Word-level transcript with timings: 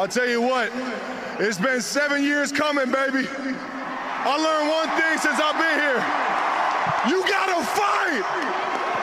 I'll 0.00 0.08
tell 0.08 0.26
you 0.26 0.40
what, 0.40 0.72
it's 1.38 1.58
been 1.58 1.82
seven 1.82 2.22
years 2.22 2.50
coming, 2.50 2.90
baby. 2.90 3.28
I 3.28 4.32
learned 4.32 4.72
one 4.72 4.88
thing 4.96 5.18
since 5.20 5.36
I've 5.36 5.60
been 5.60 5.76
here. 5.76 6.00
You 7.04 7.20
gotta 7.28 7.60
fight 7.60 8.24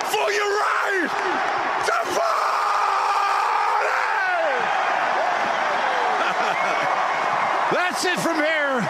for 0.10 0.32
your 0.34 0.50
right 0.58 1.06
to 1.86 1.98
party! 2.18 2.58
That's 7.78 8.02
it 8.04 8.18
from 8.18 8.38
here. 8.38 8.82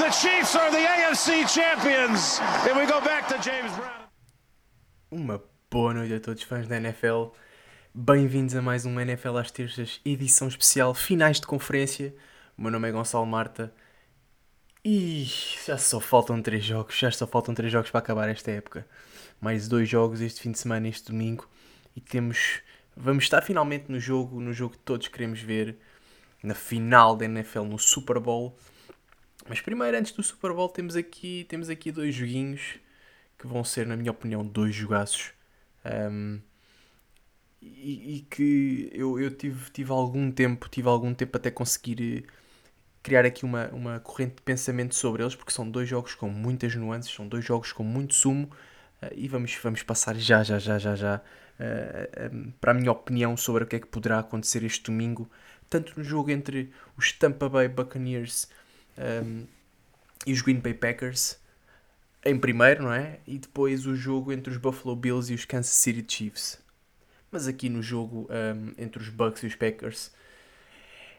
The 0.00 0.08
Chiefs 0.08 0.56
are 0.56 0.70
the 0.70 0.78
AFC 0.78 1.44
champions. 1.54 2.40
And 2.66 2.78
we 2.78 2.86
go 2.86 2.98
back 3.02 3.28
to 3.28 3.34
James 3.42 3.70
Brown. 3.76 4.08
Uma 5.10 5.38
boa 5.68 5.92
noite 5.92 6.14
a 6.14 6.18
todos 6.18 6.42
fãs 6.44 6.66
da 6.66 6.76
NFL. 6.76 7.34
Bem-vindos 7.94 8.56
a 8.56 8.62
mais 8.62 8.86
um 8.86 8.98
NFL 8.98 9.36
às 9.36 9.50
terças, 9.50 10.00
edição 10.02 10.48
especial, 10.48 10.94
finais 10.94 11.38
de 11.38 11.46
conferência. 11.46 12.14
O 12.56 12.62
meu 12.62 12.70
nome 12.70 12.88
é 12.88 12.90
Gonçalo 12.90 13.26
Marta. 13.26 13.70
E 14.82 15.26
já 15.66 15.76
só 15.76 16.00
faltam 16.00 16.40
três 16.40 16.64
jogos, 16.64 16.96
já 16.96 17.10
só 17.10 17.26
faltam 17.26 17.54
três 17.54 17.70
jogos 17.70 17.90
para 17.90 17.98
acabar 17.98 18.30
esta 18.30 18.50
época. 18.50 18.86
Mais 19.38 19.68
dois 19.68 19.90
jogos 19.90 20.22
este 20.22 20.40
fim 20.40 20.52
de 20.52 20.58
semana, 20.58 20.88
este 20.88 21.12
domingo. 21.12 21.46
E 21.94 22.00
temos. 22.00 22.62
Vamos 22.96 23.24
estar 23.24 23.42
finalmente 23.42 23.92
no 23.92 24.00
jogo, 24.00 24.40
no 24.40 24.54
jogo 24.54 24.72
que 24.72 24.80
todos 24.80 25.08
queremos 25.08 25.42
ver, 25.42 25.76
na 26.42 26.54
final 26.54 27.14
da 27.14 27.26
NFL, 27.26 27.64
no 27.64 27.78
Super 27.78 28.18
Bowl. 28.18 28.56
Mas 29.46 29.60
primeiro, 29.60 29.98
antes 29.98 30.12
do 30.12 30.22
Super 30.22 30.54
Bowl, 30.54 30.70
temos 30.70 30.96
aqui, 30.96 31.44
temos 31.46 31.68
aqui 31.68 31.92
dois 31.92 32.14
joguinhos 32.14 32.78
que 33.38 33.46
vão 33.46 33.62
ser, 33.62 33.86
na 33.86 33.98
minha 33.98 34.12
opinião, 34.12 34.42
dois 34.42 34.74
jogaços. 34.74 35.34
Um, 35.84 36.40
e, 37.62 38.16
e, 38.16 38.20
que 38.22 38.90
eu, 38.92 39.18
eu 39.20 39.30
tive, 39.30 39.70
tive 39.70 39.92
algum 39.92 40.30
tempo, 40.30 40.68
tive 40.68 40.88
algum 40.88 41.14
tempo 41.14 41.36
até 41.36 41.50
conseguir 41.50 42.24
eh, 42.26 42.32
criar 43.02 43.24
aqui 43.24 43.44
uma, 43.44 43.68
uma 43.68 44.00
corrente 44.00 44.36
de 44.36 44.42
pensamento 44.42 44.94
sobre 44.94 45.22
eles, 45.22 45.36
porque 45.36 45.52
são 45.52 45.68
dois 45.70 45.88
jogos 45.88 46.14
com 46.14 46.28
muitas 46.28 46.74
nuances, 46.74 47.12
são 47.14 47.26
dois 47.26 47.44
jogos 47.44 47.72
com 47.72 47.84
muito 47.84 48.14
sumo, 48.14 48.50
uh, 49.02 49.08
e 49.14 49.28
vamos, 49.28 49.56
vamos 49.62 49.82
passar 49.82 50.16
já, 50.16 50.42
já, 50.42 50.58
já, 50.58 50.78
já, 50.78 50.96
já 50.96 51.16
uh, 51.16 52.34
um, 52.34 52.52
para 52.60 52.72
a 52.72 52.74
minha 52.74 52.90
opinião 52.90 53.36
sobre 53.36 53.64
o 53.64 53.66
que 53.66 53.76
é 53.76 53.80
que 53.80 53.86
poderá 53.86 54.18
acontecer 54.18 54.64
este 54.64 54.84
domingo, 54.84 55.30
tanto 55.70 55.96
no 55.96 56.04
jogo 56.04 56.30
entre 56.30 56.70
os 56.96 57.12
Tampa 57.12 57.48
Bay 57.48 57.68
Buccaneers 57.68 58.48
um, 59.24 59.46
e 60.26 60.32
os 60.32 60.42
Green 60.42 60.60
Bay 60.60 60.74
Packers, 60.74 61.38
em 62.24 62.38
primeiro, 62.38 62.84
não 62.84 62.92
é? 62.92 63.18
E 63.26 63.38
depois 63.38 63.86
o 63.86 63.96
jogo 63.96 64.32
entre 64.32 64.52
os 64.52 64.56
Buffalo 64.56 64.94
Bills 64.94 65.32
e 65.32 65.34
os 65.34 65.44
Kansas 65.44 65.74
City 65.74 66.04
Chiefs. 66.06 66.61
Mas 67.32 67.48
aqui 67.48 67.70
no 67.70 67.82
jogo 67.82 68.28
um, 68.30 68.74
entre 68.76 69.02
os 69.02 69.08
Bucks 69.08 69.42
e 69.42 69.46
os 69.46 69.54
Packers, 69.54 70.12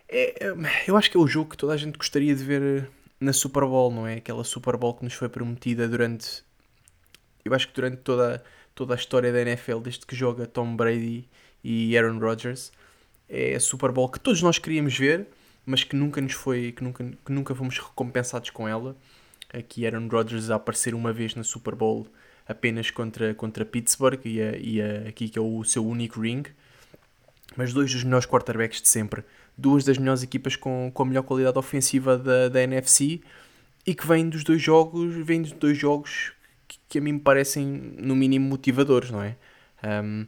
é, 0.08 0.46
é, 0.46 0.54
eu 0.88 0.96
acho 0.96 1.10
que 1.10 1.18
é 1.18 1.20
o 1.20 1.26
jogo 1.26 1.50
que 1.50 1.58
toda 1.58 1.74
a 1.74 1.78
gente 1.78 1.98
gostaria 1.98 2.36
de 2.36 2.44
ver 2.44 2.88
na 3.20 3.34
Super 3.34 3.64
Bowl, 3.64 3.92
não 3.92 4.06
é? 4.06 4.16
Aquela 4.18 4.44
Super 4.44 4.78
Bowl 4.78 4.94
que 4.94 5.04
nos 5.04 5.16
foi 5.16 5.28
prometida 5.28 5.88
durante. 5.88 6.44
Eu 7.44 7.54
acho 7.56 7.68
que 7.68 7.74
durante 7.74 7.98
toda, 7.98 8.44
toda 8.76 8.94
a 8.94 8.96
história 8.96 9.34
da 9.34 9.42
NFL, 9.42 9.80
desde 9.80 10.06
que 10.06 10.16
joga 10.16 10.46
Tom 10.46 10.76
Brady 10.76 11.28
e 11.64 11.98
Aaron 11.98 12.20
Rodgers, 12.20 12.72
é 13.28 13.56
a 13.56 13.60
Super 13.60 13.92
Bowl 13.92 14.08
que 14.08 14.20
todos 14.20 14.42
nós 14.44 14.60
queríamos 14.60 14.96
ver, 14.96 15.28
mas 15.66 15.84
que 15.84 15.96
nunca 15.96 16.22
nos 16.22 16.34
foi. 16.34 16.72
que 16.74 16.84
nunca, 16.84 17.04
que 17.04 17.32
nunca 17.32 17.56
fomos 17.56 17.80
recompensados 17.80 18.52
com 18.52 18.68
ela. 18.68 18.96
Aqui 19.52 19.84
Aaron 19.86 20.08
Rodgers 20.08 20.52
a 20.52 20.56
aparecer 20.56 20.94
uma 20.94 21.12
vez 21.12 21.34
na 21.34 21.44
Super 21.44 21.74
Bowl 21.74 22.08
apenas 22.48 22.92
contra, 22.92 23.34
contra 23.34 23.66
Pittsburgh 23.66 24.20
e, 24.26 24.42
a, 24.42 24.58
e 24.58 24.82
a, 24.82 25.10
aqui 25.10 25.30
que 25.30 25.40
é 25.40 25.42
o 25.42 25.64
seu 25.64 25.86
único 25.86 26.22
ring. 26.22 26.44
Mas 27.56 27.74
dois 27.74 27.92
dos 27.92 28.04
melhores 28.04 28.26
quarterbacks 28.26 28.82
de 28.82 28.88
sempre 28.88 29.24
duas 29.58 29.84
das 29.84 29.98
melhores 29.98 30.24
equipas 30.24 30.56
com, 30.56 30.92
com 30.94 31.04
a 31.04 31.06
melhor 31.06 31.24
qualidade 31.24 31.58
ofensiva 31.58 32.18
da, 32.18 32.50
da 32.50 32.62
NFC 32.62 33.22
e 33.86 33.94
que 33.94 34.08
vêm 34.08 34.30
dos 34.30 34.44
dois 34.44 34.62
jogos, 34.62 35.16
vêm 35.26 35.42
dos 35.42 35.52
dois 35.52 35.78
jogos 35.78 36.34
que, 36.68 36.80
que, 36.90 36.98
a 36.98 37.02
mim 37.02 37.14
me 37.14 37.20
parecem 37.20 37.66
no 37.98 38.16
mínimo 38.16 38.48
motivadores, 38.48 39.12
não 39.12 39.22
é? 39.22 39.36
Um, 39.84 40.26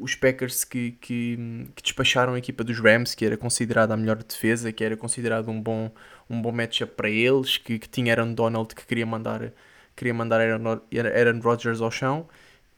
os 0.00 0.16
Packers 0.16 0.64
que, 0.64 0.92
que, 1.00 1.38
que, 1.76 1.82
despacharam 1.82 2.34
a 2.34 2.38
equipa 2.38 2.64
dos 2.64 2.80
Rams, 2.80 3.14
que 3.14 3.24
era 3.24 3.36
considerada 3.36 3.94
a 3.94 3.96
melhor 3.96 4.16
defesa, 4.16 4.72
que 4.72 4.82
era 4.82 4.96
considerado 4.96 5.48
um 5.48 5.62
bom, 5.62 5.92
um 6.28 6.42
bom 6.42 6.50
matchup 6.50 6.94
para 6.96 7.08
eles, 7.08 7.56
que, 7.56 7.78
que 7.78 7.88
tinha 7.88 8.12
Aaron 8.12 8.34
Donald 8.34 8.74
que 8.74 8.84
queria 8.84 9.06
mandar, 9.06 9.52
queria 9.98 10.14
mandar 10.14 10.40
Aaron, 10.40 11.40
Rodgers 11.40 11.80
ao 11.80 11.90
chão, 11.90 12.28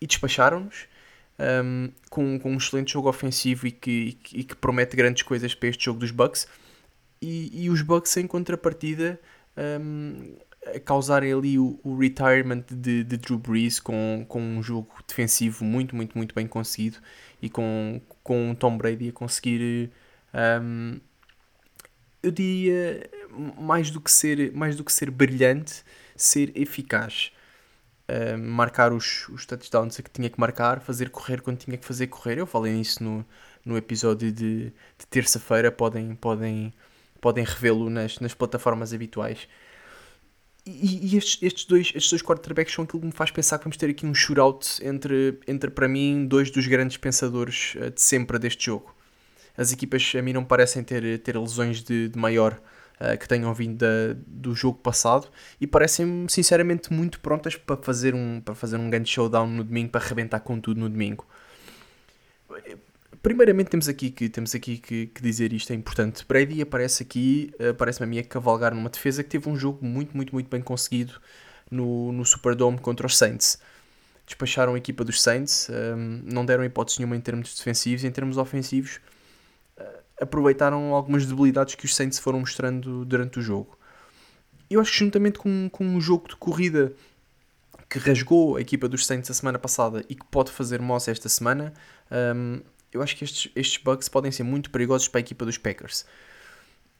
e 0.00 0.06
despacharam-nos 0.06 0.88
um, 1.38 1.90
com, 2.08 2.38
com 2.38 2.52
um 2.52 2.56
excelente 2.56 2.92
jogo 2.92 3.08
ofensivo 3.08 3.66
e 3.66 3.70
que, 3.70 4.18
e 4.32 4.44
que 4.44 4.56
promete 4.56 4.96
grandes 4.96 5.22
coisas 5.22 5.54
para 5.54 5.68
este 5.68 5.84
jogo 5.84 6.00
dos 6.00 6.10
Bucks. 6.10 6.48
E, 7.20 7.64
e 7.64 7.70
os 7.70 7.82
Bucks, 7.82 8.16
em 8.16 8.26
contrapartida, 8.26 9.20
um, 9.56 10.36
causarem 10.84 11.32
ali 11.32 11.58
o, 11.58 11.78
o 11.82 11.96
retirement 11.96 12.64
de, 12.70 13.04
de, 13.04 13.16
Drew 13.16 13.38
Brees 13.38 13.78
com, 13.78 14.24
com 14.28 14.40
um 14.40 14.62
jogo 14.62 14.90
defensivo 15.06 15.64
muito, 15.64 15.94
muito, 15.96 16.16
muito 16.16 16.34
bem 16.34 16.46
conseguido 16.46 16.98
e 17.40 17.48
com, 17.48 18.00
com 18.22 18.54
Tom 18.54 18.76
Brady 18.76 19.08
a 19.08 19.12
conseguir. 19.12 19.90
Um, 20.62 21.00
eu 22.22 22.30
diria 22.30 23.08
mais 23.58 23.90
do 23.90 24.00
que 24.00 24.12
ser 24.12 24.52
mais 24.52 24.76
do 24.76 24.84
que 24.84 24.92
ser 24.92 25.10
brilhante 25.10 25.82
ser 26.22 26.52
eficaz 26.54 27.32
marcar 28.38 28.92
os, 28.92 29.28
os 29.28 29.46
touchdowns 29.46 29.96
que 29.98 30.10
tinha 30.10 30.28
que 30.28 30.40
marcar, 30.40 30.80
fazer 30.80 31.10
correr 31.10 31.40
quando 31.40 31.58
tinha 31.58 31.76
que 31.76 31.84
fazer 31.84 32.08
correr. 32.08 32.38
Eu 32.38 32.46
falei 32.46 32.72
nisso 32.72 33.02
no, 33.02 33.24
no 33.64 33.76
episódio 33.76 34.32
de, 34.32 34.64
de 34.64 35.06
terça-feira, 35.08 35.70
podem, 35.70 36.14
podem, 36.14 36.72
podem 37.20 37.44
revê-lo 37.44 37.88
nas, 37.88 38.18
nas 38.18 38.34
plataformas 38.34 38.92
habituais. 38.92 39.46
E, 40.66 41.14
e, 41.14 41.16
estes, 41.16 41.42
estes, 41.42 41.64
dois, 41.64 41.86
estes 41.94 42.10
dois 42.10 42.22
quarterbacks 42.22 42.74
são 42.74 42.84
aquilo 42.84 43.00
que 43.00 43.06
me 43.06 43.12
faz 43.12 43.30
pensar 43.30 43.58
que 43.58 43.64
vamos 43.64 43.76
ter 43.76 43.88
aqui 43.88 44.04
um 44.04 44.14
shootout 44.14 44.78
entre, 44.82 45.38
entre 45.48 45.70
para 45.70 45.88
mim, 45.88 46.26
dois 46.26 46.50
dos 46.50 46.66
grandes 46.66 46.96
pensadores 46.96 47.74
uh, 47.76 47.90
de 47.90 48.00
sempre 48.00 48.38
deste 48.38 48.66
jogo. 48.66 48.94
As 49.56 49.72
equipas 49.72 50.12
a 50.16 50.22
mim 50.22 50.32
não 50.32 50.44
parecem 50.44 50.82
ter, 50.84 51.18
ter 51.20 51.38
lesões 51.38 51.82
de, 51.82 52.08
de 52.08 52.18
maior 52.18 52.60
uh, 53.00 53.18
que 53.18 53.26
tenham 53.26 53.52
vindo 53.54 53.78
da, 53.78 54.16
do 54.26 54.54
jogo 54.54 54.78
passado 54.78 55.28
e 55.60 55.66
parecem-me 55.66 56.30
sinceramente 56.30 56.92
muito 56.92 57.20
prontas 57.20 57.56
para 57.56 57.76
fazer 57.76 58.14
um, 58.14 58.40
para 58.40 58.54
fazer 58.54 58.76
um 58.76 58.90
grande 58.90 59.08
showdown 59.08 59.46
no 59.46 59.64
domingo, 59.64 59.90
para 59.90 60.04
arrebentar 60.04 60.40
com 60.40 60.60
tudo 60.60 60.80
no 60.80 60.88
domingo. 60.88 61.26
Primeiramente 63.22 63.68
temos 63.68 63.88
aqui 63.88 64.10
que, 64.10 64.28
temos 64.28 64.54
aqui 64.54 64.78
que, 64.78 65.06
que 65.08 65.22
dizer 65.22 65.52
isto, 65.52 65.70
é 65.72 65.76
importante. 65.76 66.24
Brady 66.26 66.62
aparece 66.62 67.02
aqui, 67.02 67.52
uh, 67.60 67.74
parece-me 67.74 68.04
a 68.04 68.08
mim, 68.08 68.18
a 68.18 68.24
cavalgar 68.24 68.74
numa 68.74 68.88
defesa 68.88 69.22
que 69.22 69.28
teve 69.28 69.48
um 69.48 69.56
jogo 69.56 69.84
muito, 69.84 70.16
muito, 70.16 70.32
muito 70.32 70.48
bem 70.48 70.62
conseguido 70.62 71.20
no, 71.70 72.12
no 72.12 72.24
Superdome 72.24 72.78
contra 72.78 73.06
os 73.06 73.16
Saints 73.16 73.58
despacharam 74.30 74.74
a 74.74 74.78
equipa 74.78 75.04
dos 75.04 75.20
Saints, 75.20 75.68
um, 75.68 75.74
ehm, 75.74 76.22
não 76.24 76.46
deram 76.46 76.64
hipótese 76.64 76.98
nenhuma 76.98 77.16
em 77.16 77.20
termos 77.20 77.54
defensivos, 77.56 78.04
em 78.04 78.10
termos 78.10 78.38
ofensivos, 78.38 79.00
aproveitaram 80.20 80.94
algumas 80.94 81.26
debilidades 81.26 81.74
que 81.74 81.84
os 81.84 81.94
Saints 81.94 82.18
foram 82.18 82.40
mostrando 82.40 83.04
durante 83.04 83.38
o 83.38 83.42
jogo. 83.42 83.78
Eu 84.68 84.80
acho 84.80 84.92
que 84.92 84.98
juntamente 84.98 85.38
com, 85.38 85.68
com 85.70 85.84
um 85.84 86.00
jogo 86.00 86.28
de 86.28 86.36
corrida 86.36 86.92
que 87.88 87.98
rasgou 87.98 88.56
a 88.56 88.60
equipa 88.60 88.88
dos 88.88 89.04
Saints 89.04 89.30
a 89.30 89.34
semana 89.34 89.58
passada 89.58 90.04
e 90.08 90.14
que 90.14 90.24
pode 90.26 90.52
fazer 90.52 90.80
moça 90.80 91.10
esta 91.10 91.28
semana, 91.28 91.72
um, 92.36 92.60
eu 92.92 93.02
acho 93.02 93.16
que 93.16 93.24
estes, 93.24 93.50
estes 93.56 93.82
bugs 93.82 94.08
podem 94.08 94.30
ser 94.30 94.44
muito 94.44 94.70
perigosos 94.70 95.08
para 95.08 95.18
a 95.18 95.22
equipa 95.22 95.44
dos 95.44 95.58
Packers. 95.58 96.04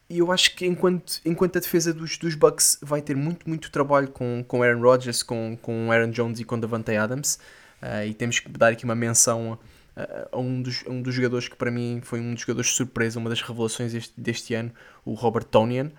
E 0.09 0.19
eu 0.19 0.29
acho 0.29 0.53
que 0.55 0.65
enquanto, 0.65 1.21
enquanto 1.23 1.55
a 1.55 1.61
defesa 1.61 1.93
dos, 1.93 2.17
dos 2.17 2.35
Bucks 2.35 2.77
vai 2.81 3.01
ter 3.01 3.15
muito, 3.15 3.47
muito 3.47 3.71
trabalho 3.71 4.09
com, 4.09 4.43
com 4.45 4.61
Aaron 4.61 4.81
Rodgers, 4.81 5.23
com, 5.23 5.57
com 5.61 5.89
Aaron 5.89 6.09
Jones 6.09 6.41
e 6.41 6.43
com 6.43 6.59
Davante 6.59 6.93
Adams, 6.93 7.39
uh, 7.81 8.05
e 8.05 8.13
temos 8.13 8.39
que 8.39 8.49
dar 8.49 8.73
aqui 8.73 8.83
uma 8.83 8.95
menção 8.95 9.57
a 9.95 10.37
um 10.37 10.61
dos, 10.61 10.83
um 10.87 11.01
dos 11.01 11.13
jogadores 11.13 11.47
que 11.47 11.55
para 11.55 11.69
mim 11.69 11.99
foi 12.03 12.19
um 12.19 12.33
dos 12.33 12.41
jogadores 12.41 12.69
de 12.71 12.77
surpresa, 12.77 13.19
uma 13.19 13.29
das 13.29 13.41
revelações 13.41 13.91
deste, 13.93 14.19
deste 14.19 14.53
ano, 14.53 14.71
o 15.03 15.13
Robert 15.13 15.45
Tonian. 15.45 15.91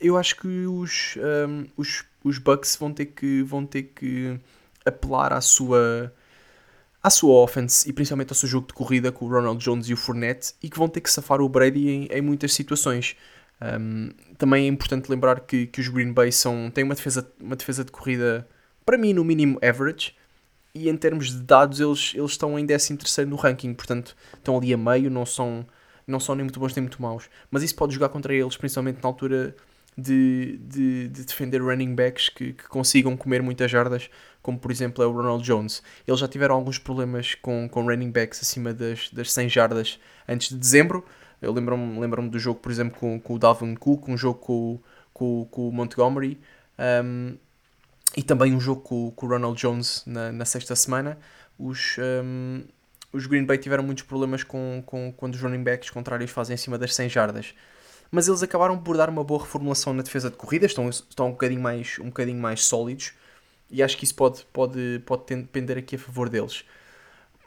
Eu 0.00 0.16
acho 0.16 0.36
que 0.36 0.66
os, 0.66 1.16
um, 1.48 1.66
os, 1.76 2.04
os 2.22 2.38
Bucks 2.38 2.76
vão 2.76 2.92
ter 2.92 3.06
que, 3.06 3.42
vão 3.42 3.66
ter 3.66 3.84
que 3.84 4.38
apelar 4.84 5.32
à 5.32 5.40
sua, 5.40 6.12
à 7.02 7.10
sua 7.10 7.34
offense 7.34 7.88
e 7.88 7.92
principalmente 7.92 8.30
ao 8.30 8.34
seu 8.34 8.48
jogo 8.48 8.66
de 8.66 8.74
corrida 8.74 9.12
com 9.12 9.26
o 9.26 9.28
Ronald 9.28 9.62
Jones 9.62 9.88
e 9.88 9.94
o 9.94 9.96
Fournette 9.96 10.54
e 10.62 10.68
que 10.68 10.78
vão 10.78 10.88
ter 10.88 11.00
que 11.00 11.10
safar 11.10 11.40
o 11.40 11.48
Brady 11.48 11.88
em, 11.88 12.04
em 12.06 12.22
muitas 12.22 12.52
situações. 12.52 13.16
Um, 13.60 14.10
também 14.38 14.64
é 14.64 14.68
importante 14.68 15.10
lembrar 15.10 15.40
que, 15.40 15.66
que 15.66 15.80
os 15.80 15.88
Green 15.88 16.12
Bay 16.12 16.32
são, 16.32 16.70
têm 16.70 16.84
uma 16.84 16.94
defesa, 16.94 17.30
uma 17.38 17.56
defesa 17.56 17.84
de 17.84 17.92
corrida, 17.92 18.48
para 18.86 18.96
mim, 18.96 19.12
no 19.12 19.22
mínimo 19.22 19.58
average 19.62 20.14
e 20.74 20.88
em 20.88 20.96
termos 20.96 21.30
de 21.30 21.42
dados 21.42 21.80
eles, 21.80 22.12
eles 22.14 22.32
estão 22.32 22.58
em 22.58 22.66
13 22.66 22.96
no 23.26 23.36
ranking, 23.36 23.74
portanto 23.74 24.16
estão 24.34 24.56
ali 24.56 24.72
a 24.72 24.76
meio, 24.76 25.10
não 25.10 25.26
são, 25.26 25.66
não 26.06 26.20
são 26.20 26.34
nem 26.34 26.44
muito 26.44 26.60
bons 26.60 26.74
nem 26.74 26.82
muito 26.82 27.00
maus. 27.00 27.28
Mas 27.50 27.62
isso 27.62 27.74
pode 27.74 27.94
jogar 27.94 28.08
contra 28.08 28.34
eles, 28.34 28.56
principalmente 28.56 29.02
na 29.02 29.08
altura 29.08 29.54
de, 29.96 30.58
de, 30.62 31.08
de 31.08 31.24
defender 31.24 31.60
running 31.60 31.94
backs 31.94 32.28
que, 32.28 32.52
que, 32.52 32.68
consigam 32.68 33.16
comer 33.16 33.42
muitas 33.42 33.70
jardas, 33.70 34.08
como 34.42 34.58
por 34.58 34.70
exemplo 34.70 35.02
é 35.02 35.06
o 35.06 35.12
Ronald 35.12 35.44
Jones. 35.44 35.82
Eles 36.06 36.20
já 36.20 36.28
tiveram 36.28 36.54
alguns 36.54 36.78
problemas 36.78 37.34
com, 37.34 37.68
com 37.68 37.82
running 37.82 38.10
backs 38.10 38.40
acima 38.40 38.72
das, 38.72 39.10
das 39.10 39.32
100 39.32 39.48
jardas 39.48 39.98
antes 40.28 40.48
de 40.48 40.56
dezembro. 40.56 41.04
Eu 41.42 41.52
lembro-me 41.52 41.98
lembro 41.98 42.28
do 42.28 42.38
jogo, 42.38 42.60
por 42.60 42.70
exemplo, 42.70 42.98
com, 42.98 43.18
com 43.18 43.34
o 43.34 43.38
Dalvin 43.38 43.74
Cook, 43.74 44.08
um 44.08 44.16
jogo 44.16 44.38
com, 44.38 44.80
com, 45.12 45.48
com 45.50 45.68
o 45.68 45.72
Montgomery 45.72 46.38
um, 46.78 47.36
e 48.16 48.22
também 48.22 48.54
um 48.54 48.60
jogo 48.60 48.80
com, 48.82 49.10
com 49.10 49.26
o 49.26 49.28
Ronald 49.28 49.60
Jones 49.60 50.02
na, 50.06 50.32
na 50.32 50.44
sexta 50.44 50.74
semana. 50.74 51.18
Os, 51.58 51.96
um, 52.24 52.62
os 53.12 53.26
Green 53.26 53.44
Bay 53.44 53.58
tiveram 53.58 53.82
muitos 53.82 54.04
problemas 54.04 54.42
com, 54.42 54.82
com 54.86 55.12
quando 55.16 55.34
os 55.34 55.40
running 55.40 55.62
backs 55.62 55.90
contrários 55.90 56.30
fazem 56.30 56.54
acima 56.54 56.78
das 56.78 56.94
100 56.94 57.08
jardas 57.08 57.54
mas 58.10 58.26
eles 58.26 58.42
acabaram 58.42 58.78
por 58.78 58.96
dar 58.96 59.08
uma 59.08 59.22
boa 59.22 59.40
reformulação 59.40 59.94
na 59.94 60.02
defesa 60.02 60.30
de 60.30 60.36
corrida, 60.36 60.66
estão, 60.66 60.88
estão 60.88 61.28
um, 61.28 61.30
bocadinho 61.30 61.60
mais, 61.60 61.98
um 62.00 62.06
bocadinho 62.06 62.40
mais 62.40 62.64
sólidos 62.64 63.12
e 63.70 63.82
acho 63.82 63.96
que 63.96 64.04
isso 64.04 64.14
pode, 64.14 64.44
pode, 64.52 65.00
pode 65.06 65.24
depender 65.36 65.78
aqui 65.78 65.94
a 65.94 65.98
favor 65.98 66.28
deles. 66.28 66.64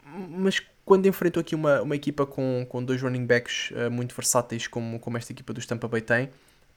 Mas 0.05 0.61
quando 0.85 1.05
enfrentam 1.05 1.41
aqui 1.41 1.53
uma, 1.53 1.81
uma 1.81 1.95
equipa 1.95 2.25
com, 2.25 2.65
com 2.69 2.83
dois 2.83 3.01
running 3.01 3.25
backs 3.25 3.71
uh, 3.71 3.91
muito 3.91 4.15
versáteis, 4.15 4.67
como, 4.67 4.99
como 4.99 5.17
esta 5.17 5.33
equipa 5.33 5.51
dos 5.53 5.65
Tampa 5.65 5.87
Bay 5.87 6.01
tem, 6.01 6.29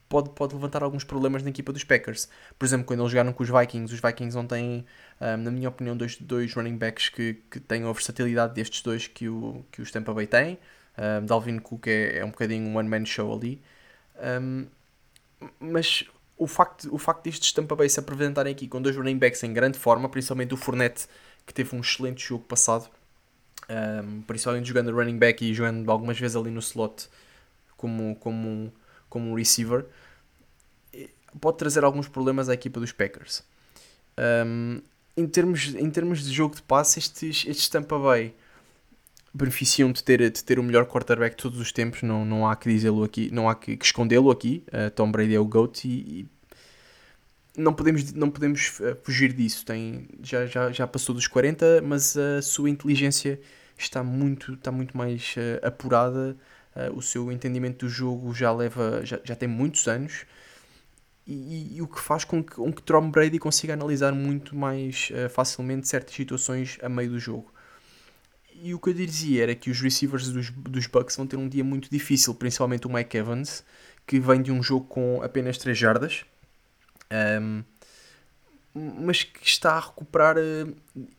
pode, 0.09 0.31
pode 0.31 0.55
levantar 0.55 0.83
alguns 0.83 1.05
problemas 1.05 1.43
na 1.43 1.51
equipa 1.51 1.73
dos 1.73 1.85
Packers. 1.85 2.29
Por 2.59 2.65
exemplo, 2.65 2.87
quando 2.87 3.01
eles 3.01 3.13
jogaram 3.13 3.33
com 3.33 3.43
os 3.43 3.49
Vikings, 3.49 3.95
os 3.95 4.01
Vikings 4.01 4.37
não 4.37 4.47
têm, 4.47 4.85
um, 5.21 5.25
eh, 5.25 5.37
na 5.37 5.51
minha 5.51 5.69
opinião, 5.69 5.97
dois, 5.97 6.17
dois 6.17 6.53
running 6.55 6.77
backs 6.77 7.09
que, 7.09 7.35
que 7.51 7.61
tenham 7.61 7.89
a 7.89 7.93
versatilidade 7.93 8.55
destes 8.55 8.83
dois 8.83 9.07
que, 9.07 9.29
o, 9.29 9.65
que 9.71 9.83
os 9.83 9.91
Tampa 9.91 10.13
Bay 10.13 10.27
têm. 10.27 10.59
Um, 10.99 11.27
Dalvin 11.27 11.59
Cook 11.59 11.89
é, 11.89 12.19
é 12.19 12.25
um 12.25 12.31
bocadinho 12.31 12.67
um 12.69 12.77
one-man 12.77 13.05
show 13.05 13.35
ali. 13.35 13.61
Um, 14.19 14.67
mas 15.61 16.05
o 16.39 16.47
facto, 16.47 16.93
o 16.95 16.99
facto 16.99 17.25
destes 17.25 17.53
Tampa 17.53 17.75
Bay 17.75 17.89
se 17.89 18.01
apresentarem 18.01 18.53
aqui 18.53 18.69
com 18.69 18.81
dois 18.81 18.97
running 18.97 19.19
backs 19.19 19.43
em 19.43 19.53
grande 19.53 19.79
forma, 19.79 20.09
principalmente 20.09 20.55
o 20.55 20.57
Fournette, 20.57 21.07
que 21.47 21.53
teve 21.53 21.75
um 21.75 21.81
excelente 21.81 22.27
jogo 22.27 22.45
passado, 22.45 22.89
um, 23.69 24.23
principalmente 24.23 24.67
jogando 24.67 24.93
running 24.93 25.19
back 25.19 25.45
e 25.45 25.55
jogando 25.55 25.91
algumas 25.91 26.19
vezes 26.19 26.37
ali 26.37 26.51
no 26.51 26.61
slot 26.61 27.09
como, 27.77 28.17
como, 28.17 28.73
como 29.09 29.31
um 29.31 29.35
receiver, 29.35 29.87
pode 31.41 31.59
trazer 31.59 31.85
alguns 31.85 32.09
problemas 32.09 32.49
à 32.49 32.55
equipa 32.55 32.81
dos 32.81 32.93
Packers. 32.93 33.43
Um, 34.19 34.81
em, 35.17 35.27
termos, 35.27 35.75
em 35.75 35.91
termos 35.91 36.25
de 36.25 36.33
jogo 36.33 36.55
de 36.57 36.63
passe, 36.63 36.99
estes, 36.99 37.45
estes 37.47 37.69
Tampa 37.69 37.99
Bay 37.99 38.35
beneficiam 39.33 39.93
de 39.93 40.03
ter, 40.03 40.31
de 40.31 40.43
ter 40.43 40.59
o 40.59 40.63
melhor 40.63 40.87
quarterback 40.87 41.37
de 41.37 41.43
todos 41.43 41.61
os 41.61 41.71
tempos, 41.71 42.03
não, 42.03 42.25
não 42.25 42.49
há 42.49 42.57
que 42.57 42.71
dizê-lo 42.71 43.05
aqui, 43.05 43.31
não 43.31 43.49
há 43.49 43.55
que, 43.55 43.77
que 43.77 43.85
escondê-lo 43.85 44.31
aqui. 44.31 44.65
Uh, 44.69 44.91
Tom 44.91 45.13
Brady 45.13 45.35
é 45.35 45.41
o 45.41 45.45
GOAT 45.45 45.85
e, 45.85 45.91
e, 45.91 46.27
não 47.57 47.75
podemos, 47.75 48.13
não 48.15 48.31
podemos 48.31 48.81
uh, 48.81 48.97
fugir 49.03 49.33
disso. 49.35 49.65
Tem, 49.65 50.09
já, 50.23 50.47
já, 50.47 50.73
já 50.73 50.87
passou 50.87 51.15
dos 51.15 51.27
40, 51.27 51.83
mas 51.83 52.17
a 52.17 52.41
sua 52.41 52.71
inteligência 52.71 53.39
está 53.77 54.03
muito, 54.03 54.55
está 54.55 54.73
muito 54.73 54.97
mais 54.97 55.35
uh, 55.37 55.67
apurada. 55.67 56.35
O 56.95 57.03
seu 57.03 57.31
entendimento 57.33 57.87
do 57.87 57.89
jogo 57.89 58.35
já 58.35 58.53
leva, 58.53 59.05
já, 59.05 59.19
já 59.25 59.35
tem 59.35 59.49
muitos 59.49 59.87
anos. 59.87 60.25
E, 61.27 61.77
e, 61.77 61.83
o 61.83 61.89
que 61.89 62.01
faz 62.01 62.25
com 62.25 62.43
que, 62.43 62.55
com 62.55 62.73
que 62.73 62.81
Tom 62.83 63.11
Brady 63.11 63.39
consiga 63.39 63.73
analisar 63.73 64.13
muito 64.13 64.55
mais 64.55 65.11
facilmente 65.31 65.89
certas 65.89 66.15
situações 66.15 66.79
a 66.81 66.89
meio 66.89 67.11
do 67.11 67.19
jogo. 67.19 67.53
E 68.63 68.75
o 68.75 68.79
que 68.79 68.91
eu 68.91 68.95
dizia 68.95 69.43
era 69.43 69.55
que 69.55 69.71
os 69.71 69.81
receivers 69.81 70.29
dos, 70.29 70.51
dos 70.51 70.87
Bucks 70.87 71.17
vão 71.17 71.27
ter 71.27 71.37
um 71.37 71.49
dia 71.49 71.63
muito 71.63 71.91
difícil, 71.91 72.35
principalmente 72.35 72.87
o 72.87 72.91
Mike 72.91 73.17
Evans, 73.17 73.63
que 74.07 74.19
vem 74.19 74.41
de 74.41 74.51
um 74.51 74.63
jogo 74.63 74.87
com 74.87 75.21
apenas 75.23 75.59
3 75.59 75.77
jardas, 75.77 76.25
um, 77.45 77.63
mas 78.75 79.23
que 79.23 79.47
está 79.47 79.73
a 79.73 79.81
recuperar. 79.81 80.37
Uh, 80.39 80.75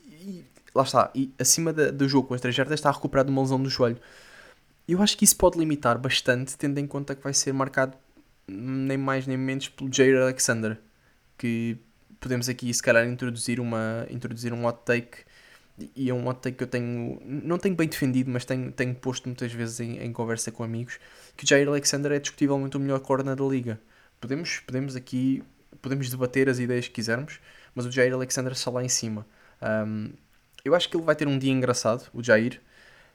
e, 0.08 0.46
lá 0.74 0.84
está, 0.84 1.12
e 1.14 1.32
acima 1.38 1.72
da, 1.72 1.92
do 1.92 2.08
jogo 2.08 2.28
com 2.28 2.34
as 2.34 2.42
3 2.42 2.56
jardas, 2.56 2.80
está 2.80 2.90
a 2.90 2.94
recuperar 2.94 3.26
de 3.26 3.32
uma 3.32 3.42
lesão 3.42 3.62
do 3.62 3.70
joelho. 3.70 4.00
Eu 4.88 5.02
acho 5.02 5.18
que 5.18 5.26
isso 5.26 5.36
pode 5.36 5.60
limitar 5.60 5.98
bastante, 5.98 6.58
tendo 6.58 6.80
em 6.80 6.88
conta 6.88 7.16
que 7.16 7.24
vai 7.24 7.34
ser 7.34 7.54
marcado 7.54 7.98
nem 8.48 8.98
mais 8.98 9.28
nem 9.28 9.38
menos 9.38 9.68
pelo 9.68 9.92
Jair 9.94 10.22
Alexander, 10.22 10.80
que 11.38 11.78
podemos 12.20 12.48
aqui 12.48 12.74
se 12.74 12.82
calhar 12.82 13.06
introduzir, 13.06 13.60
uma, 13.60 14.08
introduzir 14.10 14.54
um 14.54 14.66
hot 14.66 14.80
take 14.86 15.26
e 15.96 16.10
é 16.10 16.14
um 16.14 16.28
hot 16.28 16.40
take 16.42 16.58
que 16.58 16.64
eu 16.64 16.68
tenho, 16.68 17.22
não 17.24 17.58
tenho 17.58 17.76
bem 17.76 17.88
defendido, 17.88 18.32
mas 18.32 18.46
tenho, 18.46 18.72
tenho 18.72 18.96
posto 18.96 19.28
muitas 19.28 19.52
vezes 19.52 19.80
em, 19.80 20.00
em 20.00 20.12
conversa 20.12 20.52
com 20.52 20.64
amigos, 20.64 21.00
que 21.36 21.44
o 21.44 21.48
Jair 21.48 21.68
Alexander 21.68 22.12
é 22.14 22.20
discutivelmente 22.20 22.76
o 22.78 22.80
melhor 22.80 23.00
corner 23.00 23.36
da 23.36 23.44
liga. 23.46 23.80
Podemos, 24.20 24.60
podemos 24.62 24.96
aqui, 24.96 25.44
podemos 25.82 26.10
debater 26.10 26.50
as 26.50 26.58
ideias 26.58 26.88
que 26.88 26.96
quisermos, 26.96 27.40
mas 27.76 27.86
o 27.86 27.92
Jair 27.92 28.12
Alexander 28.14 28.54
está 28.54 28.72
lá 28.72 28.84
em 28.84 28.90
cima. 28.90 29.26
Um, 29.62 30.12
eu 30.66 30.74
acho 30.74 30.90
que 30.90 30.98
ele 30.98 31.04
vai 31.04 31.16
ter 31.16 31.28
um 31.28 31.38
dia 31.38 31.52
engraçado, 31.52 32.10
o 32.12 32.24
Jair, 32.24 32.60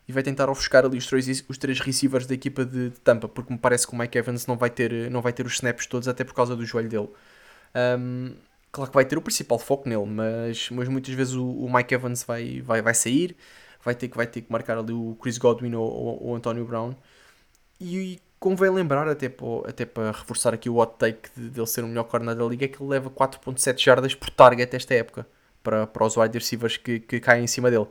e 0.09 0.13
vai 0.13 0.23
tentar 0.23 0.51
ofuscar 0.51 0.85
ali 0.85 0.99
os 0.99 1.07
três, 1.07 1.45
os 1.49 1.59
três 1.59 1.81
receivers 1.81 2.27
da 2.27 2.35
equipa 2.35 2.65
de, 2.65 2.91
de 2.91 3.01
Tampa, 3.01 3.29
porque 3.29 3.53
me 3.53 3.59
parece 3.59 3.87
que 3.87 3.95
o 3.95 3.97
Mike 3.97 4.19
Evans 4.19 4.47
não 4.47 4.57
vai 4.57 4.71
ter, 4.71 5.11
não 5.11 5.23
vai 5.23 5.33
ter 5.33 5.47
os 5.47 5.55
snaps 5.55 5.87
todos, 5.87 6.09
até 6.09 6.25
por 6.25 6.35
causa 6.35 6.57
do 6.57 6.65
joelho 6.65 6.89
dele. 6.89 7.09
Um, 7.99 8.35
Claro 8.73 8.91
que 8.91 8.95
vai 8.95 9.05
ter 9.05 9.19
o 9.19 9.23
principal 9.23 9.59
foco 9.59 9.87
nele, 9.87 10.07
mas, 10.07 10.71
mas 10.71 10.89
muitas 10.89 11.13
vezes 11.13 11.35
o, 11.35 11.47
o 11.47 11.73
Mike 11.73 11.93
Evans 11.95 12.25
vai, 12.25 12.63
vai, 12.63 12.81
vai 12.81 12.95
sair, 12.95 13.37
vai 13.85 13.95
ter, 13.95 14.09
que, 14.09 14.17
vai 14.17 14.27
ter 14.27 14.41
que 14.41 14.51
marcar 14.51 14.79
ali 14.79 14.95
o 14.95 15.15
Chris 15.21 15.37
Godwin 15.37 15.75
ou 15.75 16.31
o 16.31 16.35
Antonio 16.35 16.65
Brown. 16.65 16.95
E, 17.79 18.15
e 18.15 18.21
convém 18.41 18.71
lembrar, 18.71 19.07
até 19.09 19.29
para, 19.29 19.69
até 19.69 19.85
para 19.85 20.11
reforçar 20.13 20.55
aqui 20.55 20.71
o 20.71 20.79
hot 20.79 20.95
take 20.99 21.29
de, 21.37 21.51
dele 21.51 21.67
ser 21.67 21.85
o 21.85 21.87
melhor 21.87 22.05
corner 22.05 22.35
da 22.35 22.45
liga, 22.47 22.65
é 22.65 22.69
que 22.69 22.83
ele 22.83 22.89
leva 22.89 23.11
4.7 23.11 23.79
jardas 23.79 24.15
por 24.15 24.31
target 24.31 24.75
esta 24.75 24.95
época, 24.95 25.27
para, 25.63 25.87
para 25.87 26.07
os 26.07 26.17
wide 26.17 26.39
receivers 26.39 26.79
que, 26.79 26.99
que 26.99 27.21
caem 27.21 27.45
em 27.45 27.47
cima 27.47 27.71
dele. 27.71 27.89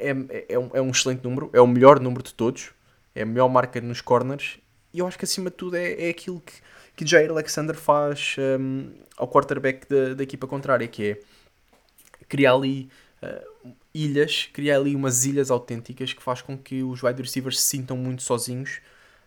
É, 0.00 0.46
é, 0.48 0.58
um, 0.58 0.70
é 0.74 0.80
um 0.80 0.90
excelente 0.90 1.22
número, 1.22 1.50
é 1.52 1.60
o 1.60 1.66
melhor 1.66 2.00
número 2.00 2.22
de 2.22 2.34
todos, 2.34 2.70
é 3.14 3.22
a 3.22 3.26
melhor 3.26 3.48
marca 3.48 3.80
nos 3.80 4.00
corners, 4.00 4.58
e 4.92 4.98
eu 4.98 5.06
acho 5.06 5.18
que 5.18 5.24
acima 5.24 5.50
de 5.50 5.56
tudo 5.56 5.76
é, 5.76 6.06
é 6.06 6.10
aquilo 6.10 6.40
que 6.40 6.54
que 7.00 7.06
Jair 7.06 7.30
Alexander 7.30 7.74
faz 7.74 8.36
um, 8.60 8.92
ao 9.16 9.26
quarterback 9.26 9.88
da, 9.88 10.12
da 10.12 10.22
equipa 10.22 10.46
contrária, 10.46 10.86
que 10.86 11.12
é 11.12 11.20
criar 12.28 12.52
ali 12.52 12.90
uh, 13.22 13.74
ilhas, 13.94 14.50
criar 14.52 14.76
ali 14.76 14.94
umas 14.94 15.24
ilhas 15.24 15.50
autênticas 15.50 16.12
que 16.12 16.22
faz 16.22 16.42
com 16.42 16.58
que 16.58 16.82
os 16.82 17.02
wide 17.02 17.22
receivers 17.22 17.58
se 17.58 17.68
sintam 17.68 17.96
muito 17.96 18.22
sozinhos. 18.22 18.82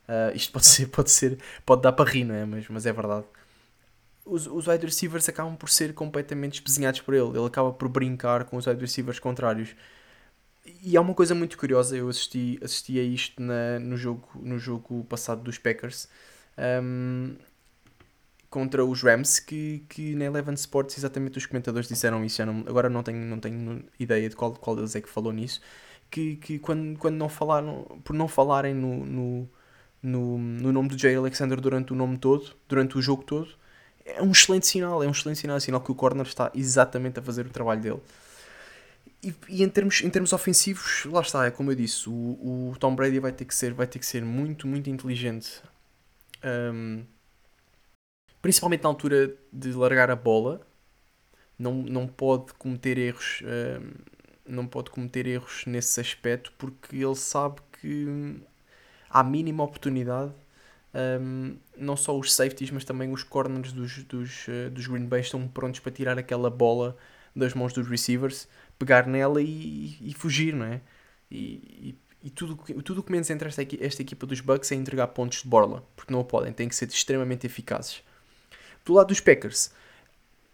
Uh, 0.08 0.36
isto 0.36 0.54
pode 0.54 0.68
ser, 0.68 0.86
pode 0.88 1.10
ser, 1.10 1.40
pode 1.66 1.82
dar 1.82 1.94
para 1.94 2.08
rir, 2.08 2.24
não 2.26 2.36
é? 2.36 2.46
Mas, 2.46 2.68
mas 2.70 2.86
é 2.86 2.94
verdade. 2.94 3.26
Os, 4.24 4.46
os 4.46 4.68
wide 4.68 4.86
receivers 4.86 5.28
acabam 5.28 5.56
por 5.56 5.68
ser 5.68 5.96
completamente 5.96 6.54
espezinhados 6.54 7.02
por 7.02 7.16
ele. 7.16 7.30
Ele 7.30 7.48
acaba 7.48 7.74
por 7.74 7.90
brincar 7.90 8.44
com 8.44 8.56
os 8.56 8.68
wide 8.68 8.80
receivers 8.80 9.18
contrários. 9.18 9.76
E 10.66 10.96
há 10.96 11.02
uma 11.02 11.14
coisa 11.14 11.36
muito 11.36 11.58
curiosa, 11.58 11.96
eu 11.96 12.08
assisti, 12.10 12.60
assisti 12.64 13.00
a 13.00 13.04
isto 13.04 13.42
na, 13.42 13.80
no, 13.80 13.98
jogo, 13.98 14.30
no 14.36 14.58
jogo 14.58 15.04
passado 15.06 15.42
dos 15.42 15.58
Packers. 15.58 16.08
Um, 16.58 17.36
contra 18.54 18.86
os 18.86 19.02
Rams 19.02 19.40
que, 19.40 19.84
que 19.90 20.14
na 20.14 20.26
Eleven 20.26 20.54
Sports 20.54 20.96
exatamente 20.96 21.40
os 21.40 21.46
comentadores 21.48 21.90
disseram 21.90 22.24
isso, 22.24 22.46
não, 22.46 22.60
agora 22.68 22.88
não 22.88 23.02
tenho, 23.02 23.26
não 23.26 23.40
tenho 23.40 23.84
ideia 24.00 24.30
de 24.30 24.36
qual, 24.36 24.54
qual 24.54 24.76
deles 24.76 24.96
é 24.96 25.02
que 25.02 25.10
falou 25.10 25.34
nisso, 25.34 25.60
que, 26.08 26.36
que 26.36 26.60
quando, 26.60 26.96
quando 27.00 27.16
não 27.16 27.28
falaram, 27.28 27.84
por 28.04 28.16
não 28.16 28.28
falarem 28.28 28.76
no, 28.76 29.04
no, 29.04 29.50
no, 30.04 30.38
no 30.38 30.72
nome 30.72 30.90
do 30.90 30.98
Jay 30.98 31.16
Alexander 31.16 31.60
durante 31.60 31.94
o 31.94 31.96
nome 31.96 32.20
todo, 32.20 32.56
durante 32.70 32.96
o 32.96 33.02
jogo 33.02 33.24
todo, 33.24 33.50
é 34.06 34.22
um 34.22 34.32
excelente 34.32 34.68
sinal, 34.68 35.04
é 35.04 35.08
um 35.08 35.12
excelente 35.12 35.40
sinal, 35.40 35.56
é 35.56 35.58
um 35.58 35.62
sinal 35.62 35.82
que 35.82 35.92
o 35.92 35.96
corner 35.96 36.28
está 36.28 36.52
exatamente 36.54 37.20
a 37.20 37.24
fazer 37.24 37.48
o 37.48 37.50
trabalho 37.50 37.82
dele. 37.82 38.02
E, 39.24 39.34
e, 39.48 39.64
em, 39.64 39.70
termos, 39.70 40.02
em 40.02 40.10
termos 40.10 40.34
ofensivos, 40.34 41.06
lá 41.06 41.22
está, 41.22 41.46
é 41.46 41.52
como 41.52 41.72
eu 41.72 41.76
disse, 41.76 42.10
o, 42.10 42.72
o 42.72 42.76
Tom 42.78 42.94
Brady 42.94 43.20
vai 43.20 43.32
ter 43.32 43.46
que 43.46 43.56
ser, 43.56 43.74
vai 43.74 43.88
ter 43.88 43.98
que 44.00 44.06
ser 44.06 44.24
muito, 44.24 44.68
muito 44.68 44.90
inteligente. 44.90 45.62
Um, 46.44 47.06
principalmente 48.42 48.84
na 48.84 48.90
altura 48.90 49.34
de 49.52 49.72
largar 49.72 50.12
a 50.12 50.16
bola, 50.16 50.62
não, 51.58 51.74
não 51.74 52.06
pode 52.06 52.54
cometer 52.56 52.98
erros, 52.98 53.42
uh, 53.42 54.14
não 54.46 54.68
pode 54.68 54.90
cometer 54.90 55.26
erros 55.26 55.64
nesse 55.66 56.02
aspecto 56.02 56.52
porque 56.58 56.98
ele 56.98 57.16
sabe 57.16 57.62
que 57.80 58.42
à 59.10 59.24
mínima 59.24 59.64
oportunidade 59.64 60.34
um, 60.94 61.56
não 61.78 61.96
só 61.96 62.18
os 62.18 62.34
safeties, 62.34 62.70
mas 62.72 62.84
também 62.84 63.12
os 63.12 63.24
corners 63.24 63.72
dos, 63.72 64.04
dos, 64.04 64.48
uh, 64.48 64.70
dos 64.70 64.86
Green 64.86 65.06
Bay 65.06 65.22
estão 65.22 65.48
prontos 65.48 65.80
para 65.80 65.92
tirar 65.92 66.20
aquela 66.20 66.50
bola 66.50 66.98
das 67.36 67.54
mãos 67.54 67.74
dos 67.74 67.88
receivers, 67.88 68.48
pegar 68.78 69.08
nela 69.08 69.42
e, 69.42 69.98
e 70.02 70.14
fugir, 70.14 70.54
não 70.54 70.66
é? 70.66 70.82
E, 71.30 71.96
e, 72.24 72.28
e 72.28 72.30
tudo, 72.30 72.56
tudo 72.84 73.00
o 73.00 73.04
que 73.04 73.12
menos 73.12 73.30
interessa 73.30 73.62
esta, 73.62 73.86
esta 73.86 74.02
equipa 74.02 74.26
dos 74.26 74.40
Bucks 74.40 74.72
é 74.72 74.76
entregar 74.76 75.08
pontos 75.08 75.42
de 75.42 75.48
borla, 75.48 75.84
porque 75.96 76.14
não 76.14 76.22
o 76.22 76.26
podem, 76.26 76.54
têm 76.54 76.70
que 76.70 76.76
ser 76.76 76.88
extremamente 76.88 77.46
eficazes. 77.46 78.04
Do 78.86 78.94
lado 78.94 79.08
dos 79.08 79.20
Packers, 79.20 79.72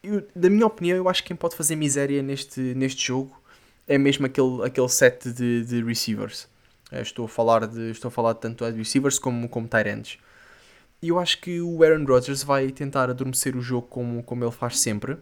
eu, 0.03 0.27
da 0.35 0.49
minha 0.49 0.65
opinião, 0.65 0.97
eu 0.97 1.09
acho 1.09 1.21
que 1.21 1.27
quem 1.27 1.38
pode 1.38 1.55
fazer 1.55 1.75
miséria 1.75 2.21
neste, 2.21 2.59
neste 2.59 3.05
jogo 3.05 3.39
é 3.88 3.97
mesmo 3.97 4.25
aquele, 4.25 4.63
aquele 4.63 4.89
set 4.89 5.31
de, 5.31 5.65
de 5.65 5.83
receivers. 5.83 6.47
Eh, 6.91 7.01
estou 7.01 7.25
a 7.25 7.29
falar 7.29 7.67
de 7.67 7.91
estou 7.91 8.09
a 8.09 8.11
falar 8.11 8.33
de 8.33 8.39
tanto 8.39 8.69
de 8.71 8.77
receivers 8.77 9.19
como 9.19 9.49
como 9.49 9.67
tight 9.67 9.89
ends. 9.89 10.17
E 11.01 11.09
eu 11.09 11.19
acho 11.19 11.39
que 11.39 11.61
o 11.61 11.83
Aaron 11.83 12.05
Rodgers 12.05 12.43
vai 12.43 12.71
tentar 12.71 13.09
adormecer 13.09 13.55
o 13.55 13.61
jogo 13.61 13.88
como, 13.88 14.21
como 14.23 14.43
ele 14.43 14.51
faz 14.51 14.79
sempre, 14.79 15.17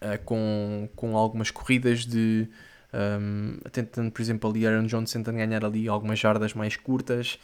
uh, 0.00 0.22
com, 0.24 0.88
com 0.94 1.16
algumas 1.16 1.50
corridas 1.50 2.04
de. 2.04 2.48
Um, 2.94 3.58
tentando, 3.72 4.10
por 4.10 4.22
exemplo, 4.22 4.48
ali 4.48 4.66
Aaron 4.66 4.86
Jones 4.86 5.12
tentando 5.12 5.36
ganhar 5.36 5.64
ali 5.64 5.86
algumas 5.86 6.18
jardas 6.18 6.54
mais 6.54 6.76
curtas, 6.76 7.38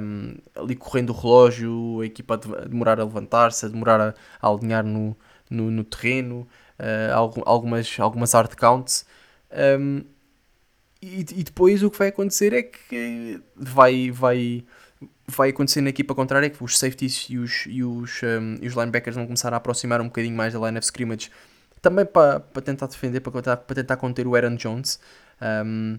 um, 0.00 0.34
ali 0.54 0.76
correndo 0.76 1.10
o 1.10 1.12
relógio, 1.12 2.00
a 2.02 2.06
equipa 2.06 2.34
a 2.34 2.66
demorar 2.66 3.00
a 3.00 3.04
levantar-se, 3.04 3.66
a 3.66 3.68
demorar 3.68 4.00
a, 4.00 4.14
a 4.40 4.48
alinhar 4.48 4.84
no, 4.84 5.16
no, 5.50 5.70
no 5.70 5.82
terreno, 5.82 6.46
uh, 6.78 7.42
algumas, 7.44 7.98
algumas 7.98 8.32
hard 8.32 8.54
counts. 8.54 9.04
Um, 9.50 10.04
e, 11.00 11.20
e, 11.20 11.42
depois 11.42 11.82
o 11.82 11.90
que 11.90 11.98
vai 11.98 12.08
acontecer 12.08 12.52
é 12.52 12.62
que 12.62 13.40
vai, 13.56 14.10
vai, 14.12 14.64
vai 15.26 15.50
acontecer 15.50 15.80
na 15.80 15.88
equipa 15.88 16.14
contrária 16.14 16.48
que 16.48 16.62
os 16.62 16.78
safeties 16.78 17.26
e 17.28 17.38
os, 17.38 17.64
e 17.66 17.82
os, 17.82 18.20
e 18.60 18.66
os 18.68 18.74
linebackers 18.74 19.16
vão 19.16 19.24
começar 19.24 19.52
a 19.52 19.56
aproximar 19.56 20.00
um 20.00 20.04
bocadinho 20.04 20.36
mais 20.36 20.54
da 20.54 20.60
line 20.60 20.78
of 20.78 20.86
scrimmage 20.86 21.28
também 21.82 22.06
para, 22.06 22.40
para 22.40 22.62
tentar 22.62 22.86
defender, 22.86 23.20
para 23.20 23.32
tentar, 23.32 23.56
para 23.58 23.74
tentar 23.74 23.96
conter 23.96 24.26
o 24.26 24.34
Aaron 24.34 24.54
Jones. 24.54 25.00
Um, 25.40 25.98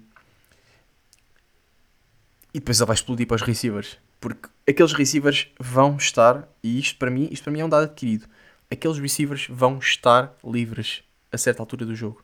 e 2.54 2.60
depois 2.60 2.80
ele 2.80 2.88
vai 2.88 2.96
explodir 2.96 3.28
para 3.28 3.36
os 3.36 3.42
receivers. 3.42 4.00
Porque 4.22 4.48
aqueles 4.68 4.94
receivers 4.94 5.50
vão 5.60 5.98
estar, 5.98 6.48
e 6.64 6.80
isto 6.80 6.98
para 6.98 7.12
mim, 7.12 7.28
isto 7.30 7.44
para 7.44 7.52
mim 7.52 7.60
é 7.60 7.66
um 7.66 7.70
dado 7.70 7.84
adquirido, 7.84 8.26
aqueles 8.72 8.98
receivers 8.98 9.48
vão 9.50 9.78
estar 9.80 10.34
livres 10.44 11.04
a 11.32 11.38
certa 11.38 11.62
altura 11.62 11.86
do 11.86 11.94
jogo. 11.94 12.24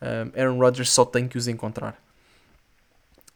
Um, 0.00 0.40
Aaron 0.40 0.58
Rodgers 0.58 0.90
só 0.90 1.04
tem 1.04 1.28
que 1.28 1.36
os 1.36 1.46
encontrar. 1.48 2.00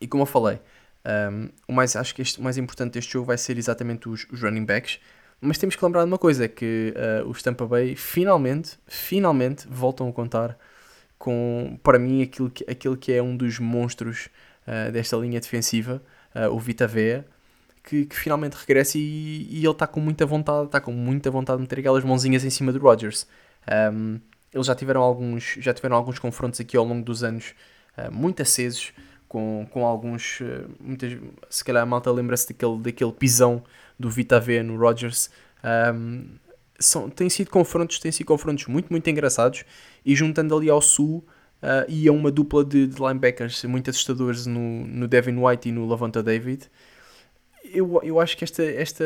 E 0.01 0.07
como 0.07 0.23
eu 0.23 0.27
falei, 0.27 0.61
um, 1.05 1.51
o 1.69 1.73
mais, 1.73 1.97
acho 1.97 2.15
que 2.15 2.23
este, 2.23 2.39
o 2.39 2.43
mais 2.43 2.57
importante 2.57 2.95
deste 2.95 3.13
jogo 3.13 3.27
vai 3.27 3.37
ser 3.37 3.59
exatamente 3.59 4.09
os, 4.09 4.27
os 4.31 4.41
running 4.41 4.65
backs. 4.65 4.99
Mas 5.41 5.57
temos 5.57 5.75
que 5.75 5.85
lembrar 5.85 6.03
de 6.03 6.07
uma 6.07 6.19
coisa, 6.19 6.47
que 6.47 6.93
uh, 7.25 7.29
os 7.29 7.43
Tampa 7.43 7.67
Bay 7.67 7.97
finalmente, 7.97 8.79
finalmente 8.87 9.67
voltam 9.69 10.09
a 10.09 10.13
contar 10.13 10.59
com, 11.19 11.79
para 11.83 11.99
mim, 11.99 12.23
aquilo 12.23 12.51
que, 12.51 12.65
aquilo 12.71 12.97
que 12.97 13.13
é 13.13 13.23
um 13.23 13.35
dos 13.35 13.59
monstros 13.59 14.29
uh, 14.67 14.93
desta 14.93 15.17
linha 15.17 15.41
defensiva, 15.41 16.03
uh, 16.35 16.55
o 16.55 16.59
Vita 16.59 16.87
Vea, 16.87 17.27
que, 17.83 18.05
que, 18.05 18.15
finalmente 18.15 18.55
regressa 18.55 18.99
e, 18.99 19.47
e 19.51 19.59
ele 19.65 19.71
está 19.71 19.87
com 19.87 19.99
muita 19.99 20.27
vontade, 20.27 20.67
está 20.67 20.81
com 20.81 20.93
muita 20.93 21.31
vontade 21.31 21.57
de 21.57 21.63
meter 21.63 21.79
aquelas 21.79 22.05
mãozinhas 22.05 22.45
em 22.45 22.51
cima 22.51 22.71
do 22.71 22.79
Rodgers. 22.79 23.27
Um, 23.93 24.21
eles 24.53 24.67
já 24.67 24.75
tiveram 24.75 25.01
alguns, 25.01 25.57
já 25.59 25.73
tiveram 25.73 25.97
alguns 25.97 26.19
confrontos 26.19 26.61
aqui 26.61 26.77
ao 26.77 26.85
longo 26.85 27.05
dos 27.05 27.23
anos 27.23 27.55
muito 28.11 28.41
acesos, 28.41 28.93
com, 29.31 29.65
com 29.71 29.87
alguns, 29.87 30.41
muitas, 30.81 31.17
se 31.49 31.65
calhar 31.65 31.85
a 31.85 31.87
malta 31.87 32.11
lembra-se 32.11 32.49
daquele, 32.49 32.79
daquele 32.81 33.13
pisão 33.13 33.63
do 33.97 34.11
Vita 34.11 34.41
V 34.41 34.61
no 34.65 34.77
Rodgers. 34.77 35.31
Um, 35.95 36.25
são, 36.81 37.09
têm 37.09 37.31
sido 37.31 37.49
confrontos, 37.49 38.01
têm 38.01 38.11
sido 38.11 38.27
confrontos 38.27 38.67
muito, 38.67 38.91
muito 38.91 39.09
engraçados 39.09 39.65
e 40.05 40.17
juntando 40.17 40.57
ali 40.57 40.69
ao 40.69 40.83
sul 40.83 41.25
uh, 41.63 41.89
e 41.89 42.09
a 42.09 42.13
uma 42.13 42.29
dupla 42.33 42.65
de, 42.65 42.89
de, 42.89 43.01
linebackers 43.01 43.63
muito 43.67 43.89
assustadores 43.89 44.47
no, 44.47 44.85
no 44.85 45.07
Devin 45.07 45.37
White 45.37 45.69
e 45.69 45.73
no 45.73 45.87
Lavonta 45.87 46.25
David. 46.25 46.69
Eu, 47.73 48.01
eu 48.03 48.19
acho 48.19 48.37
que 48.37 48.43
esta, 48.43 48.65
esta, 48.65 49.05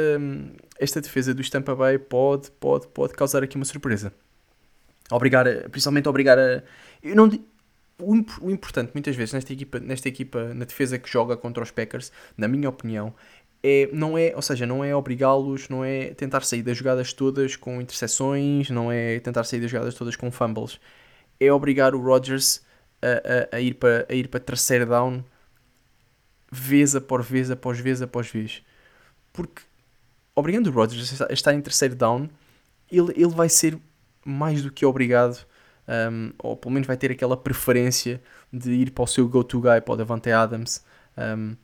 esta 0.80 1.02
defesa 1.02 1.34
do 1.34 1.50
Tampa 1.50 1.74
Bay 1.74 1.98
pode, 1.98 2.50
pode, 2.52 2.88
pode 2.88 3.12
causar 3.12 3.42
aqui 3.42 3.56
uma 3.56 3.66
surpresa. 3.66 4.10
Obrigar, 5.10 5.44
principalmente 5.68 6.08
obrigar 6.08 6.38
a. 6.38 6.62
Eu 7.02 7.14
não, 7.14 7.30
o, 7.98 8.50
importante 8.50 8.92
muitas 8.94 9.14
vezes 9.16 9.34
nesta 9.34 9.52
equipa, 9.52 9.80
nesta 9.80 10.08
equipa, 10.08 10.52
na 10.54 10.64
defesa 10.64 10.98
que 10.98 11.08
joga 11.08 11.36
contra 11.36 11.62
os 11.62 11.70
Packers, 11.70 12.10
na 12.36 12.48
minha 12.48 12.68
opinião, 12.68 13.14
é, 13.62 13.88
não 13.92 14.18
é, 14.18 14.32
ou 14.36 14.42
seja, 14.42 14.66
não 14.66 14.84
é 14.84 14.94
obrigá-los, 14.94 15.68
não 15.68 15.84
é 15.84 16.12
tentar 16.14 16.42
sair 16.42 16.62
das 16.62 16.76
jogadas 16.76 17.12
todas 17.12 17.56
com 17.56 17.80
interseções, 17.80 18.68
não 18.68 18.92
é 18.92 19.18
tentar 19.20 19.44
sair 19.44 19.60
das 19.60 19.70
jogadas 19.70 19.94
todas 19.94 20.16
com 20.16 20.30
fumbles. 20.30 20.78
É 21.40 21.50
obrigar 21.52 21.94
o 21.94 22.00
Rodgers 22.00 22.62
a, 23.00 23.54
a, 23.54 23.56
a 23.56 23.60
ir, 23.60 23.74
para, 23.74 24.06
ir 24.10 24.28
para 24.28 24.40
terceiro 24.40 24.86
down 24.86 25.24
vez 26.50 26.94
após 26.94 27.26
vez, 27.26 27.50
após 27.50 27.78
vez, 27.78 28.02
após 28.02 28.30
vez. 28.30 28.62
Porque 29.32 29.62
obrigando 30.34 30.70
o 30.70 30.72
Rodgers 30.72 31.22
a 31.22 31.32
estar 31.32 31.54
em 31.54 31.60
terceiro 31.60 31.94
down, 31.94 32.28
ele, 32.90 33.12
ele 33.16 33.34
vai 33.34 33.48
ser 33.48 33.78
mais 34.24 34.62
do 34.62 34.70
que 34.70 34.84
obrigado, 34.84 35.46
um, 35.88 36.32
ou 36.38 36.56
pelo 36.56 36.72
menos 36.72 36.86
vai 36.86 36.96
ter 36.96 37.10
aquela 37.10 37.36
preferência 37.36 38.22
de 38.52 38.72
ir 38.72 38.90
para 38.90 39.04
o 39.04 39.06
seu 39.06 39.28
go-to 39.28 39.60
guy, 39.60 39.80
para 39.80 39.94
o 39.94 39.96
Davante 39.96 40.30
Adams. 40.30 40.84
Um, 41.16 41.56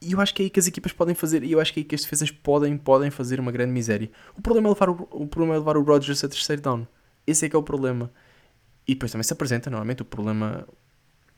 e 0.00 0.12
eu 0.12 0.20
acho 0.20 0.34
que 0.34 0.42
é 0.42 0.44
aí 0.44 0.50
que 0.50 0.58
as 0.58 0.66
equipas 0.66 0.92
podem 0.92 1.14
fazer, 1.14 1.44
e 1.44 1.52
eu 1.52 1.60
acho 1.60 1.74
que 1.74 1.80
é 1.80 1.82
aí 1.82 1.84
que 1.84 1.94
as 1.94 2.02
defesas 2.02 2.30
podem, 2.30 2.76
podem 2.78 3.10
fazer 3.10 3.38
uma 3.38 3.52
grande 3.52 3.72
miséria. 3.72 4.10
O 4.36 4.40
problema 4.40 4.68
é 4.68 4.70
levar 4.70 4.88
o, 4.88 5.08
o, 5.10 5.26
problema 5.26 5.56
é 5.56 5.58
levar 5.58 5.76
o 5.76 5.82
Rodgers 5.82 6.24
a 6.24 6.28
terceiro 6.28 6.62
down. 6.62 6.86
Esse 7.26 7.46
é 7.46 7.48
que 7.48 7.56
é 7.56 7.58
o 7.58 7.62
problema. 7.62 8.10
E 8.88 8.94
depois 8.94 9.12
também 9.12 9.24
se 9.24 9.32
apresenta, 9.32 9.68
normalmente, 9.68 10.02
o 10.02 10.04
problema. 10.04 10.66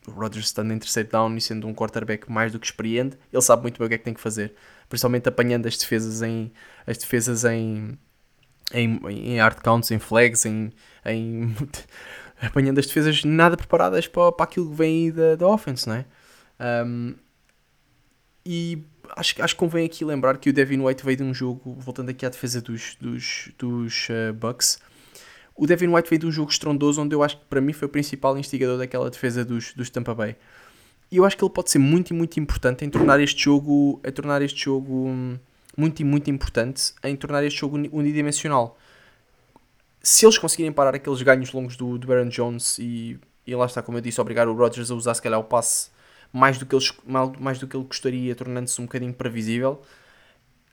O 0.07 0.11
Rodgers 0.11 0.47
estando 0.47 0.73
em 0.73 0.79
terceiro 0.79 1.09
down 1.09 1.37
e 1.37 1.41
sendo 1.41 1.67
um 1.67 1.75
quarterback 1.75 2.31
mais 2.31 2.51
do 2.51 2.59
que 2.59 2.67
experiente, 2.67 3.17
ele 3.33 3.43
sabe 3.43 3.63
muito 3.63 3.79
bem 3.79 3.87
o 3.87 3.89
que 3.89 3.95
é 3.95 3.99
que 3.99 4.05
tem 4.05 4.15
que 4.15 4.21
fazer. 4.21 4.55
Principalmente 4.89 5.29
apanhando 5.29 5.67
as 5.67 5.77
defesas 5.77 6.23
em. 6.23 6.53
As 6.87 6.99
defesas 6.99 7.45
em. 7.45 7.99
Em, 8.73 9.01
em 9.09 9.39
hard 9.39 9.61
counts, 9.61 9.91
em 9.91 9.99
flags, 9.99 10.47
em, 10.47 10.73
em 11.05 11.55
apanhando 12.41 12.79
as 12.79 12.87
defesas 12.87 13.23
nada 13.25 13.57
preparadas 13.57 14.07
para, 14.07 14.33
para 14.33 14.45
aquilo 14.45 14.71
que 14.71 14.77
vem 14.77 15.05
aí 15.05 15.13
da, 15.13 15.37
da 15.37 15.47
offense, 15.47 15.89
não 15.89 15.97
é? 15.97 16.05
Um, 16.85 17.15
e 18.45 18.83
acho, 19.17 19.43
acho 19.43 19.55
que 19.55 19.59
convém 19.59 19.87
aqui 19.87 20.05
lembrar 20.05 20.39
que 20.39 20.51
o 20.51 20.53
Devin 20.53 20.81
White 20.81 21.05
veio 21.05 21.17
de 21.17 21.23
um 21.23 21.35
jogo, 21.35 21.77
voltando 21.79 22.11
aqui 22.11 22.27
à 22.27 22.29
defesa 22.29 22.61
dos, 22.61 22.97
dos, 23.01 23.51
dos 23.59 24.09
uh, 24.09 24.33
Bucks, 24.33 24.79
o 25.55 25.67
Devin 25.67 25.89
White 25.89 26.09
veio 26.09 26.21
de 26.21 26.27
um 26.27 26.33
jogo 26.33 26.51
estrondoso 26.51 27.01
onde 27.01 27.15
eu 27.15 27.23
acho 27.23 27.37
que 27.39 27.45
para 27.45 27.61
mim 27.61 27.73
foi 27.73 27.87
o 27.87 27.91
principal 27.91 28.37
instigador 28.39 28.79
daquela 28.79 29.11
defesa 29.11 29.45
dos, 29.45 29.73
dos 29.75 29.91
Tampa 29.91 30.15
Bay. 30.15 30.37
E 31.11 31.19
eu 31.19 31.25
acho 31.25 31.37
que 31.37 31.45
ele 31.45 31.53
pode 31.53 31.71
ser 31.71 31.79
muito 31.79 32.15
muito 32.15 32.41
importante 32.41 32.85
em 32.85 32.91
tornar 32.91 33.21
este 33.21 33.45
jogo, 33.45 34.01
em 34.03 34.11
tornar 34.11 34.41
este 34.41 34.65
jogo 34.65 35.09
hum, 35.09 35.39
muito 35.77 36.01
e 36.01 36.05
muito 36.05 36.31
importante, 36.31 36.93
em 37.03 37.17
tornar 37.17 37.45
este 37.45 37.61
jogo 37.61 37.77
unidimensional. 37.77 38.79
Se 40.03 40.27
eles 40.27 40.39
conseguirem 40.39 40.73
parar 40.73 40.95
aqueles 40.95 41.23
ganhos 41.23 41.53
longos 41.53 41.77
do, 41.77 41.97
do 41.97 42.13
Aaron 42.13 42.29
Jones 42.29 42.79
e, 42.79 43.19
e 43.47 43.55
lá 43.55 43.67
está, 43.67 43.83
como 43.83 43.99
eu 43.99 44.03
disse, 44.03 44.21
obrigar 44.21 44.49
o 44.49 44.55
Rodgers 44.55 44.91
a 44.91 44.95
usar 44.95 45.15
se 45.15 45.23
calhar 45.23 45.39
o 45.39 45.45
passe 45.45 45.91
mais 46.33 46.59
do 46.59 46.67
que 46.67 46.75
ele, 46.75 46.85
mais 47.39 47.59
do 47.59 47.67
que 47.67 47.77
ele 47.77 47.85
gostaria, 47.85 48.35
tornando-se 48.35 48.81
um 48.81 48.85
bocadinho 48.85 49.13
previsível, 49.13 49.83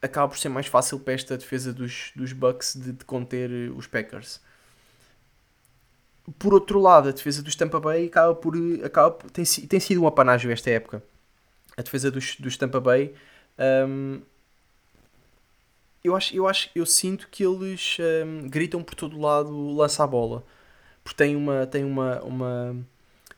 acaba 0.01 0.29
por 0.29 0.37
ser 0.37 0.49
mais 0.49 0.67
fácil 0.67 0.99
para 0.99 1.13
esta 1.13 1.37
defesa 1.37 1.73
dos, 1.73 2.11
dos 2.15 2.31
Bucks 2.31 2.75
de, 2.75 2.93
de 2.93 3.05
conter 3.05 3.51
eh, 3.51 3.69
os 3.75 3.85
Packers. 3.85 4.39
Por 6.37 6.53
outro 6.53 6.79
lado, 6.79 7.09
a 7.09 7.11
defesa 7.11 7.41
dos 7.41 7.55
Tampa 7.55 7.79
Bay 7.79 8.05
acaba 8.05 8.33
por, 8.35 8.53
acaba 8.83 9.11
por, 9.11 9.29
tem, 9.31 9.43
tem 9.43 9.79
sido 9.79 10.01
um 10.01 10.07
apanágio 10.07 10.51
esta 10.51 10.69
época. 10.69 11.03
A 11.75 11.81
defesa 11.81 12.09
dos, 12.11 12.35
dos 12.37 12.55
Tampa 12.55 12.79
Bay 12.79 13.13
um, 13.87 14.21
eu 16.03 16.15
acho, 16.15 16.35
eu 16.35 16.47
acho, 16.47 16.69
eu 16.75 16.85
sinto 16.85 17.27
que 17.29 17.43
eles 17.43 17.97
um, 18.25 18.47
gritam 18.49 18.83
por 18.83 18.95
todo 18.95 19.19
lado 19.19 19.75
lança 19.75 20.03
a 20.03 20.07
bola. 20.07 20.45
Porque 21.03 21.17
tem 21.17 21.35
uma, 21.35 21.65
tem 21.67 21.83
uma, 21.83 22.21
uma, 22.21 22.87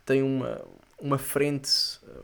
tem 0.05 0.21
uma, 0.23 0.61
uma 0.99 1.17
frente, 1.17 1.71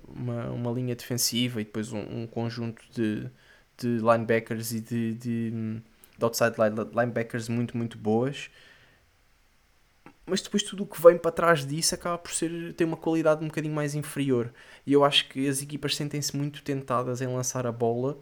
uma, 0.07 0.49
uma 0.51 0.71
linha 0.71 0.95
defensiva 0.95 1.61
e 1.61 1.65
depois 1.65 1.91
um, 1.93 1.99
um 2.23 2.27
conjunto 2.27 2.83
de, 2.91 3.29
de 3.77 3.97
linebackers 3.99 4.73
e 4.73 4.81
de, 4.81 5.13
de, 5.15 5.51
de 5.51 6.23
outside 6.23 6.55
linebackers 6.93 7.49
muito, 7.49 7.77
muito 7.77 7.97
boas. 7.97 8.49
Mas 10.25 10.41
depois 10.41 10.61
tudo 10.61 10.83
o 10.83 10.85
que 10.85 11.01
vem 11.01 11.17
para 11.17 11.31
trás 11.31 11.65
disso 11.65 11.95
acaba 11.95 12.17
por 12.17 12.33
ser, 12.33 12.73
ter 12.73 12.83
uma 12.83 12.97
qualidade 12.97 13.43
um 13.43 13.47
bocadinho 13.47 13.73
mais 13.73 13.95
inferior. 13.95 14.53
E 14.85 14.91
eu 14.93 15.05
acho 15.05 15.29
que 15.29 15.47
as 15.47 15.61
equipas 15.61 15.95
sentem-se 15.95 16.35
muito 16.35 16.61
tentadas 16.63 17.21
em 17.21 17.27
lançar 17.27 17.65
a 17.65 17.71
bola 17.71 18.17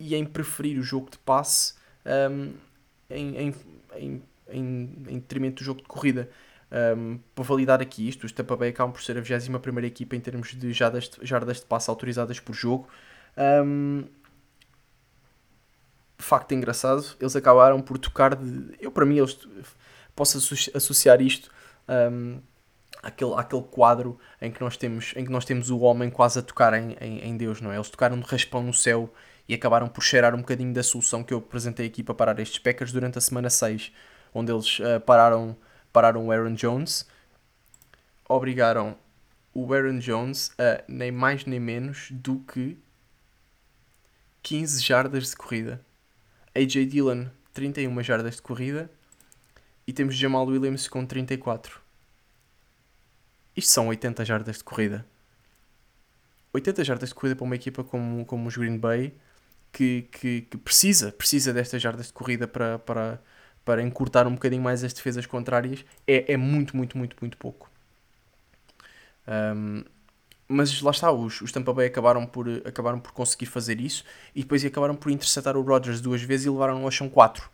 e 0.00 0.16
em 0.16 0.24
preferir 0.24 0.78
o 0.78 0.82
jogo 0.82 1.10
de 1.10 1.18
passe 1.18 1.74
um, 2.04 2.52
em, 3.10 3.36
em, 3.36 3.54
em, 3.94 4.22
em, 4.48 4.92
em 5.08 5.18
detrimento 5.18 5.56
do 5.56 5.64
jogo 5.64 5.82
de 5.82 5.86
corrida. 5.86 6.28
Um, 6.96 7.18
para 7.34 7.44
validar 7.44 7.82
aqui 7.82 8.08
isto, 8.08 8.24
os 8.24 8.32
Tampa 8.32 8.56
Bay 8.56 8.70
acabam 8.70 8.92
por 8.92 9.02
ser 9.02 9.18
a 9.18 9.20
21 9.20 9.78
equipa 9.84 10.16
em 10.16 10.20
termos 10.20 10.54
de 10.54 10.72
jardas, 10.72 11.10
jardas 11.20 11.58
de 11.58 11.66
passe 11.66 11.90
autorizadas 11.90 12.40
por 12.40 12.54
jogo. 12.54 12.88
Um, 13.36 14.04
facto 16.22 16.52
engraçado, 16.52 17.04
eles 17.20 17.34
acabaram 17.34 17.80
por 17.80 17.98
tocar 17.98 18.34
de. 18.36 18.76
Eu, 18.80 18.90
para 18.90 19.04
mim, 19.04 19.18
eles, 19.18 19.38
posso 20.14 20.38
associar 20.74 21.20
isto 21.20 21.50
um, 21.88 22.40
àquele 23.02 23.62
quadro 23.62 24.18
em 24.40 24.50
que, 24.50 24.60
nós 24.60 24.76
temos, 24.76 25.12
em 25.16 25.24
que 25.24 25.30
nós 25.30 25.44
temos 25.44 25.70
o 25.70 25.80
homem 25.80 26.10
quase 26.10 26.38
a 26.38 26.42
tocar 26.42 26.74
em, 26.74 26.96
em, 27.00 27.28
em 27.28 27.36
Deus, 27.36 27.60
não 27.60 27.72
é? 27.72 27.76
Eles 27.76 27.90
tocaram 27.90 28.18
de 28.18 28.26
raspão 28.26 28.62
no 28.62 28.72
céu 28.72 29.12
e 29.50 29.54
acabaram 29.54 29.88
por 29.88 30.00
cheirar 30.00 30.32
um 30.32 30.38
bocadinho 30.38 30.72
da 30.72 30.80
solução 30.80 31.24
que 31.24 31.34
eu 31.34 31.38
apresentei 31.38 31.84
aqui 31.84 32.04
para 32.04 32.14
parar 32.14 32.38
estes 32.38 32.60
Packers 32.60 32.92
durante 32.92 33.18
a 33.18 33.20
semana 33.20 33.50
6, 33.50 33.90
onde 34.32 34.52
eles 34.52 34.78
uh, 34.78 35.00
pararam 35.04 35.56
pararam 35.92 36.24
o 36.24 36.30
Aaron 36.30 36.54
Jones, 36.54 37.04
obrigaram 38.28 38.96
o 39.52 39.74
Aaron 39.74 39.98
Jones 39.98 40.52
a 40.56 40.84
nem 40.86 41.10
mais 41.10 41.46
nem 41.46 41.58
menos 41.58 42.12
do 42.12 42.38
que 42.38 42.78
15 44.44 44.84
jardas 44.84 45.30
de 45.30 45.36
corrida. 45.36 45.84
AJ 46.54 46.86
Dillon, 46.86 47.26
31 47.52 48.00
jardas 48.04 48.36
de 48.36 48.42
corrida. 48.42 48.88
E 49.84 49.92
temos 49.92 50.14
Jamal 50.14 50.46
Williams 50.46 50.86
com 50.86 51.04
34. 51.04 51.80
Isto 53.56 53.72
são 53.72 53.88
80 53.88 54.24
jardas 54.24 54.58
de 54.58 54.62
corrida. 54.62 55.04
80 56.52 56.84
jardas 56.84 57.08
de 57.08 57.16
corrida 57.16 57.34
para 57.34 57.44
uma 57.44 57.56
equipa 57.56 57.82
como, 57.82 58.24
como 58.24 58.46
os 58.46 58.56
Green 58.56 58.78
Bay 58.78 59.12
que, 59.72 60.02
que, 60.12 60.42
que 60.42 60.56
precisa, 60.58 61.12
precisa 61.12 61.52
destas 61.52 61.80
jardas 61.80 62.08
de 62.08 62.12
corrida 62.12 62.46
para, 62.48 62.78
para, 62.78 63.20
para 63.64 63.82
encurtar 63.82 64.26
um 64.26 64.34
bocadinho 64.34 64.62
mais 64.62 64.82
as 64.84 64.92
defesas 64.92 65.26
contrárias 65.26 65.84
é, 66.06 66.32
é 66.32 66.36
muito, 66.36 66.76
muito, 66.76 66.98
muito, 66.98 67.16
muito 67.20 67.36
pouco. 67.36 67.70
Um, 69.26 69.84
mas 70.48 70.82
lá 70.82 70.90
está, 70.90 71.12
os, 71.12 71.40
os 71.40 71.52
Tampa 71.52 71.72
Bay 71.72 71.86
acabaram 71.86 72.26
por, 72.26 72.48
acabaram 72.66 72.98
por 72.98 73.12
conseguir 73.12 73.46
fazer 73.46 73.80
isso 73.80 74.04
e 74.34 74.42
depois 74.42 74.64
acabaram 74.64 74.96
por 74.96 75.12
interceptar 75.12 75.56
o 75.56 75.62
Rodgers 75.62 76.00
duas 76.00 76.22
vezes 76.22 76.46
e 76.46 76.50
levaram-no 76.50 76.84
ao 76.84 76.90
chão 76.90 77.08
4. 77.08 77.48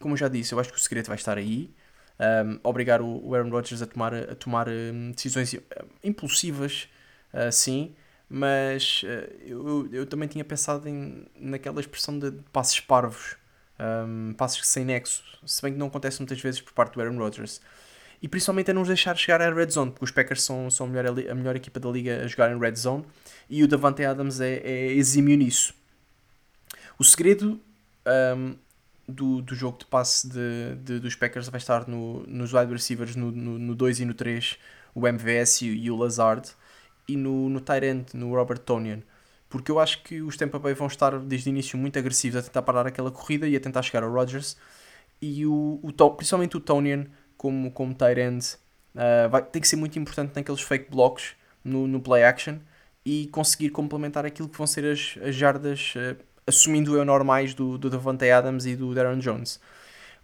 Como 0.00 0.14
eu 0.14 0.16
já 0.16 0.28
disse, 0.28 0.54
eu 0.54 0.60
acho 0.60 0.70
que 0.70 0.78
o 0.78 0.80
segredo 0.80 1.08
vai 1.08 1.16
estar 1.16 1.36
aí. 1.36 1.70
Um, 2.18 2.58
obrigar 2.64 3.02
o, 3.02 3.28
o 3.28 3.34
Aaron 3.34 3.50
Rodgers 3.50 3.82
a 3.82 3.86
tomar, 3.86 4.14
a 4.14 4.34
tomar 4.34 4.68
um, 4.68 5.12
decisões 5.12 5.54
impulsivas, 6.02 6.88
uh, 7.34 7.52
sim, 7.52 7.94
mas 8.28 9.02
uh, 9.04 9.34
eu, 9.44 9.88
eu 9.92 10.06
também 10.06 10.28
tinha 10.28 10.44
pensado 10.44 10.88
em, 10.88 11.26
naquela 11.36 11.80
expressão 11.80 12.18
de 12.18 12.30
passos 12.52 12.80
parvos, 12.80 13.36
um, 13.78 14.34
passos 14.34 14.66
sem 14.66 14.84
nexo, 14.84 15.22
se 15.46 15.62
bem 15.62 15.72
que 15.72 15.78
não 15.78 15.86
acontece 15.86 16.18
muitas 16.20 16.40
vezes 16.40 16.60
por 16.60 16.72
parte 16.72 16.94
do 16.94 17.00
Aaron 17.00 17.16
Rodgers 17.16 17.60
e 18.20 18.28
principalmente 18.28 18.70
a 18.70 18.74
não 18.74 18.82
deixar 18.82 19.16
chegar 19.16 19.40
à 19.40 19.52
red 19.52 19.70
zone, 19.70 19.90
porque 19.92 20.04
os 20.04 20.10
Packers 20.10 20.42
são, 20.42 20.70
são 20.70 20.86
a, 20.86 20.88
melhor, 20.88 21.30
a 21.30 21.34
melhor 21.34 21.56
equipa 21.56 21.78
da 21.78 21.88
liga 21.88 22.24
a 22.24 22.26
jogar 22.26 22.50
em 22.50 22.58
red 22.58 22.74
zone 22.74 23.04
e 23.48 23.62
o 23.62 23.68
Davante 23.68 24.04
Adams 24.04 24.40
é, 24.40 24.56
é 24.56 24.92
exímio 24.92 25.36
nisso. 25.36 25.72
O 26.98 27.04
segredo 27.04 27.60
um, 28.36 28.56
do, 29.06 29.40
do 29.40 29.54
jogo 29.54 29.78
de 29.78 29.86
passe 29.86 30.28
de, 30.28 30.74
de, 30.82 30.98
dos 30.98 31.14
Packers 31.14 31.48
vai 31.48 31.58
estar 31.58 31.86
no, 31.86 32.24
nos 32.26 32.52
wide 32.52 32.72
receivers 32.72 33.14
no, 33.14 33.30
no, 33.30 33.58
no 33.58 33.74
2 33.74 34.00
e 34.00 34.04
no 34.04 34.14
3, 34.14 34.58
o 34.94 35.06
MVS 35.06 35.62
e, 35.62 35.66
e 35.68 35.90
o 35.90 35.96
Lazard, 35.96 36.48
e 37.08 37.16
no, 37.16 37.48
no 37.48 37.62
end, 37.82 38.06
no 38.14 38.34
Robert 38.34 38.58
Tonian. 38.58 39.00
Porque 39.48 39.70
eu 39.70 39.80
acho 39.80 40.02
que 40.02 40.20
os 40.20 40.36
Tampa 40.36 40.58
Bay 40.58 40.74
vão 40.74 40.86
estar 40.86 41.18
desde 41.20 41.48
o 41.48 41.50
início 41.50 41.78
muito 41.78 41.98
agressivos 41.98 42.38
a 42.38 42.42
tentar 42.42 42.62
parar 42.62 42.86
aquela 42.86 43.10
corrida 43.10 43.48
e 43.48 43.56
a 43.56 43.60
tentar 43.60 43.82
chegar 43.82 44.02
ao 44.02 44.12
Rodgers. 44.12 44.56
E 45.22 45.46
o, 45.46 45.80
o, 45.82 46.10
principalmente 46.10 46.56
o 46.56 46.60
Tonian 46.60 47.06
como, 47.36 47.70
como 47.70 47.96
end, 48.16 48.44
uh, 48.94 49.28
vai, 49.30 49.42
tem 49.42 49.62
que 49.62 49.68
ser 49.68 49.76
muito 49.76 49.98
importante 49.98 50.36
naqueles 50.36 50.60
fake 50.60 50.90
blocks 50.90 51.34
no, 51.64 51.86
no 51.86 52.00
play 52.00 52.24
action 52.24 52.58
e 53.04 53.28
conseguir 53.28 53.70
complementar 53.70 54.26
aquilo 54.26 54.48
que 54.48 54.58
vão 54.58 54.66
ser 54.66 54.84
as, 54.84 55.18
as 55.22 55.34
jardas, 55.34 55.94
uh, 55.96 56.22
assumindo 56.46 56.94
eu 56.96 57.04
normais 57.04 57.54
do, 57.54 57.78
do 57.78 57.88
Davante 57.88 58.28
Adams 58.30 58.66
e 58.66 58.76
do 58.76 58.94
Darren 58.94 59.18
Jones. 59.18 59.58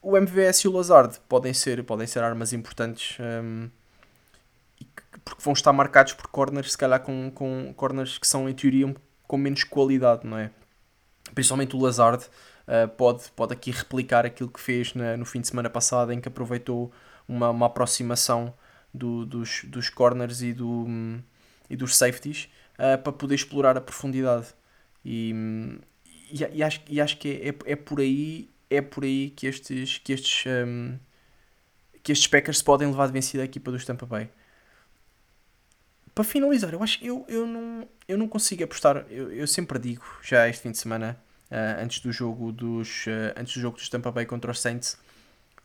O 0.03 0.19
MVS 0.19 0.59
e 0.61 0.69
o 0.69 0.73
Lazard 0.73 1.19
podem 1.27 1.55
ser, 1.55 1.83
podem 1.83 2.07
ser 2.07 2.23
armas 2.23 2.53
importantes 2.53 3.17
um, 3.19 3.71
porque 5.25 5.43
vão 5.43 5.53
estar 5.53 5.73
marcados 5.73 6.13
por 6.13 6.29
corners, 6.29 6.73
se 6.73 6.79
calhar 6.79 7.01
com, 7.01 7.31
com 7.31 7.73
corners 7.75 8.19
que 8.19 8.27
são 8.27 8.49
em 8.49 8.55
teoria 8.55 8.95
com 9.27 9.37
menos 9.37 9.65
qualidade, 9.65 10.27
não 10.27 10.39
é? 10.39 10.51
Principalmente 11.35 11.75
o 11.75 11.81
Lazard 11.81 12.25
uh, 12.25 12.89
pode, 12.97 13.31
pode 13.35 13.53
aqui 13.53 13.71
replicar 13.71 14.27
aquilo 14.27 14.51
que 14.51 14.61
fez 14.61 14.95
na, 14.95 15.17
no 15.17 15.25
fim 15.25 15.41
de 15.41 15.49
semana 15.49 15.71
passado, 15.71 16.13
em 16.13 16.21
que 16.21 16.29
aproveitou 16.29 16.93
uma, 17.27 17.51
uma 17.51 17.67
aproximação 17.67 18.55
do, 18.93 19.25
dos, 19.25 19.65
dos 19.65 19.89
corners 19.89 20.43
e, 20.43 20.53
do, 20.53 20.69
um, 20.69 21.23
e 21.69 21.77
dos 21.77 21.97
safeties 21.97 22.49
uh, 22.75 23.03
para 23.03 23.13
poder 23.13 23.35
explorar 23.35 23.77
a 23.77 23.81
profundidade. 23.81 24.49
E, 25.05 25.35
e, 26.31 26.45
e, 26.53 26.63
acho, 26.63 26.81
e 26.89 27.01
acho 27.01 27.19
que 27.19 27.29
é, 27.29 27.49
é, 27.49 27.73
é, 27.73 27.77
por 27.77 28.01
aí 28.01 28.51
é 28.71 28.81
por 28.81 29.05
aí 29.05 29.31
que 29.31 29.47
estes 29.47 29.99
que 29.99 30.13
estes 30.13 30.45
um, 30.47 30.99
que 32.03 32.13
estes 32.13 32.27
Packers 32.27 32.63
podem 32.63 32.89
levar 32.89 33.07
de 33.07 33.13
vencida 33.13 33.43
a 33.43 33.47
equipa 33.47 33.71
dos 33.71 33.85
Tampa 33.85 34.07
Bay. 34.07 34.31
Para 36.15 36.25
finalizar, 36.25 36.73
eu 36.73 36.83
acho 36.83 37.05
eu, 37.05 37.25
eu 37.29 37.47
não 37.47 37.89
eu 38.07 38.19
não 38.19 38.29
consigo 38.29 38.63
apostar. 38.65 39.05
Eu, 39.11 39.33
eu 39.33 39.47
sempre 39.47 39.79
digo 39.79 40.05
já 40.23 40.49
este 40.49 40.63
fim 40.63 40.71
de 40.71 40.79
semana 40.79 41.19
uh, 41.51 41.83
antes 41.83 42.01
do 42.01 42.13
jogo 42.13 42.53
dos 42.53 43.07
uh, 43.07 43.35
antes 43.37 43.55
do 43.55 43.61
jogo 43.61 43.77
dos 43.77 43.89
Tampa 43.89 44.11
Bay 44.11 44.27
contra 44.27 44.51
os 44.51 44.61
Saints 44.61 44.97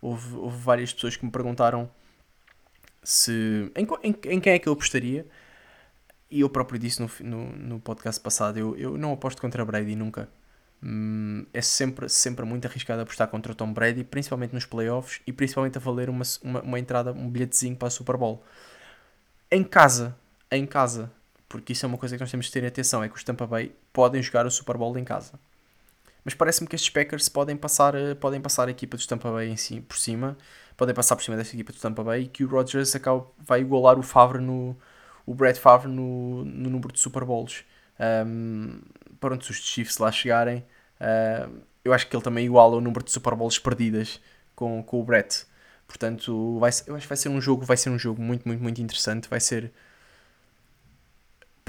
houve, 0.02 0.36
houve 0.36 0.58
várias 0.58 0.94
pessoas 0.94 1.16
que 1.16 1.26
me 1.26 1.32
perguntaram 1.32 1.90
se 3.04 3.72
em, 3.76 3.88
em, 4.04 4.16
em 4.26 4.40
quem 4.40 4.54
é 4.54 4.60
que 4.60 4.68
eu 4.68 4.74
apostaria 4.74 5.26
e 6.30 6.42
eu 6.42 6.50
próprio 6.50 6.80
disse 6.80 7.02
no, 7.02 7.10
no, 7.22 7.52
no 7.56 7.80
podcast 7.80 8.22
passado 8.22 8.58
eu, 8.58 8.78
eu 8.78 8.98
não 8.98 9.14
aposto 9.14 9.42
contra 9.42 9.66
Brady 9.66 9.96
nunca 9.96 10.30
hum, 10.84 11.46
é 11.54 11.62
sempre, 11.62 12.10
sempre 12.10 12.46
muito 12.46 12.66
arriscado 12.66 13.02
apostar 13.02 13.28
contra 13.28 13.56
Tom 13.56 13.74
Brady 13.74 14.04
principalmente 14.04 14.54
nos 14.54 14.66
playoffs 14.66 15.22
e 15.26 15.34
principalmente 15.34 15.78
a 15.78 15.82
valer 15.82 16.10
uma, 16.10 16.24
uma, 16.44 16.62
uma 16.62 16.80
entrada, 16.80 17.12
um 17.12 17.30
bilhetezinho 17.30 17.76
para 17.76 17.88
a 17.88 17.92
Super 17.92 18.18
Bowl 18.18 18.44
em 19.52 19.64
casa 19.64 20.16
em 20.52 20.66
casa 20.66 21.12
porque 21.48 21.74
isso 21.74 21.86
é 21.86 21.88
uma 21.88 21.98
coisa 21.98 22.16
que 22.16 22.22
nós 22.22 22.30
temos 22.30 22.46
de 22.46 22.52
ter 22.52 22.66
atenção 22.66 23.04
é 23.04 23.10
que 23.10 23.16
os 23.16 23.24
Tampa 23.24 23.48
Bay 23.48 23.72
podem 23.92 24.22
jogar 24.22 24.46
o 24.46 24.52
Super 24.52 24.78
Bowl 24.78 24.98
em 24.98 25.04
casa 25.04 25.40
mas 26.24 26.34
parece-me 26.34 26.68
que 26.68 26.76
estes 26.76 26.90
Packers 26.90 27.30
podem 27.30 27.56
passar, 27.56 27.96
eh, 27.96 28.14
podem 28.14 28.42
passar 28.42 28.68
a 28.68 28.72
equipa 28.72 28.98
dos 28.98 29.08
Tampa 29.08 29.32
Bay 29.32 29.50
em 29.50 29.58
si, 29.58 29.82
por 29.82 29.98
cima, 29.98 30.38
podem 30.78 30.94
passar 30.94 31.16
por 31.16 31.24
cima 31.24 31.38
desta 31.38 31.56
equipa 31.56 31.72
dos 31.72 31.82
Tampa 31.82 32.04
Bay 32.04 32.24
e 32.24 32.28
que 32.28 32.44
o 32.44 32.48
Rodgers 32.48 32.96
acaba, 32.96 33.26
vai 33.38 33.62
igualar 33.62 33.98
o 33.98 34.04
Favre 34.04 34.40
no 34.40 34.76
o 35.26 35.34
Brett 35.36 35.60
Favre 35.60 35.88
no, 35.88 36.44
no 36.44 36.70
número 36.70 36.92
de 36.92 37.00
Super 37.00 37.24
Bowls. 37.24 37.64
Um, 38.00 38.82
pronto, 39.20 39.46
se 39.46 39.52
os 39.52 39.58
Chiefs 39.58 40.00
lá 40.00 40.12
chegarem, 40.12 40.66
eu 41.84 41.94
acho 41.94 42.08
que 42.08 42.16
ele 42.16 42.24
também 42.24 42.46
iguala 42.46 42.76
o 42.78 42.82
número 42.82 43.04
de 43.04 43.12
Super 43.12 43.36
Bowls 43.36 43.60
perdidas 43.60 44.20
com, 44.56 44.82
com 44.84 45.00
o 45.00 45.04
Brett. 45.04 45.46
Portanto, 45.88 46.58
vai, 46.60 46.72
eu 46.88 46.96
acho 46.96 47.04
que 47.04 47.10
vai 47.10 47.18
ser 47.18 47.30
um 47.30 47.40
jogo, 47.40 47.66
vai 47.66 47.78
ser 47.78 47.90
um 47.92 48.00
jogo 48.00 48.22
muito, 48.22 48.48
muito, 48.48 48.62
muito 48.62 48.82
interessante. 48.82 49.30
Vai 49.30 49.40
ser 49.40 49.72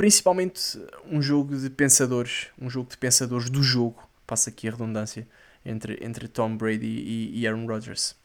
principalmente 0.01 0.83
um 1.05 1.21
jogo 1.21 1.55
de 1.55 1.69
pensadores, 1.69 2.47
um 2.59 2.71
jogo 2.71 2.89
de 2.89 2.97
pensadores 2.97 3.51
do 3.51 3.63
jogo 3.63 4.03
passa 4.27 4.49
aqui 4.49 4.67
a 4.67 4.71
redundância, 4.71 5.29
entre, 5.63 5.99
entre 6.01 6.27
Tom 6.27 6.57
Brady 6.57 6.87
e, 6.87 7.39
e 7.39 7.47
Aaron 7.47 7.67
Rodgers. 7.67 8.17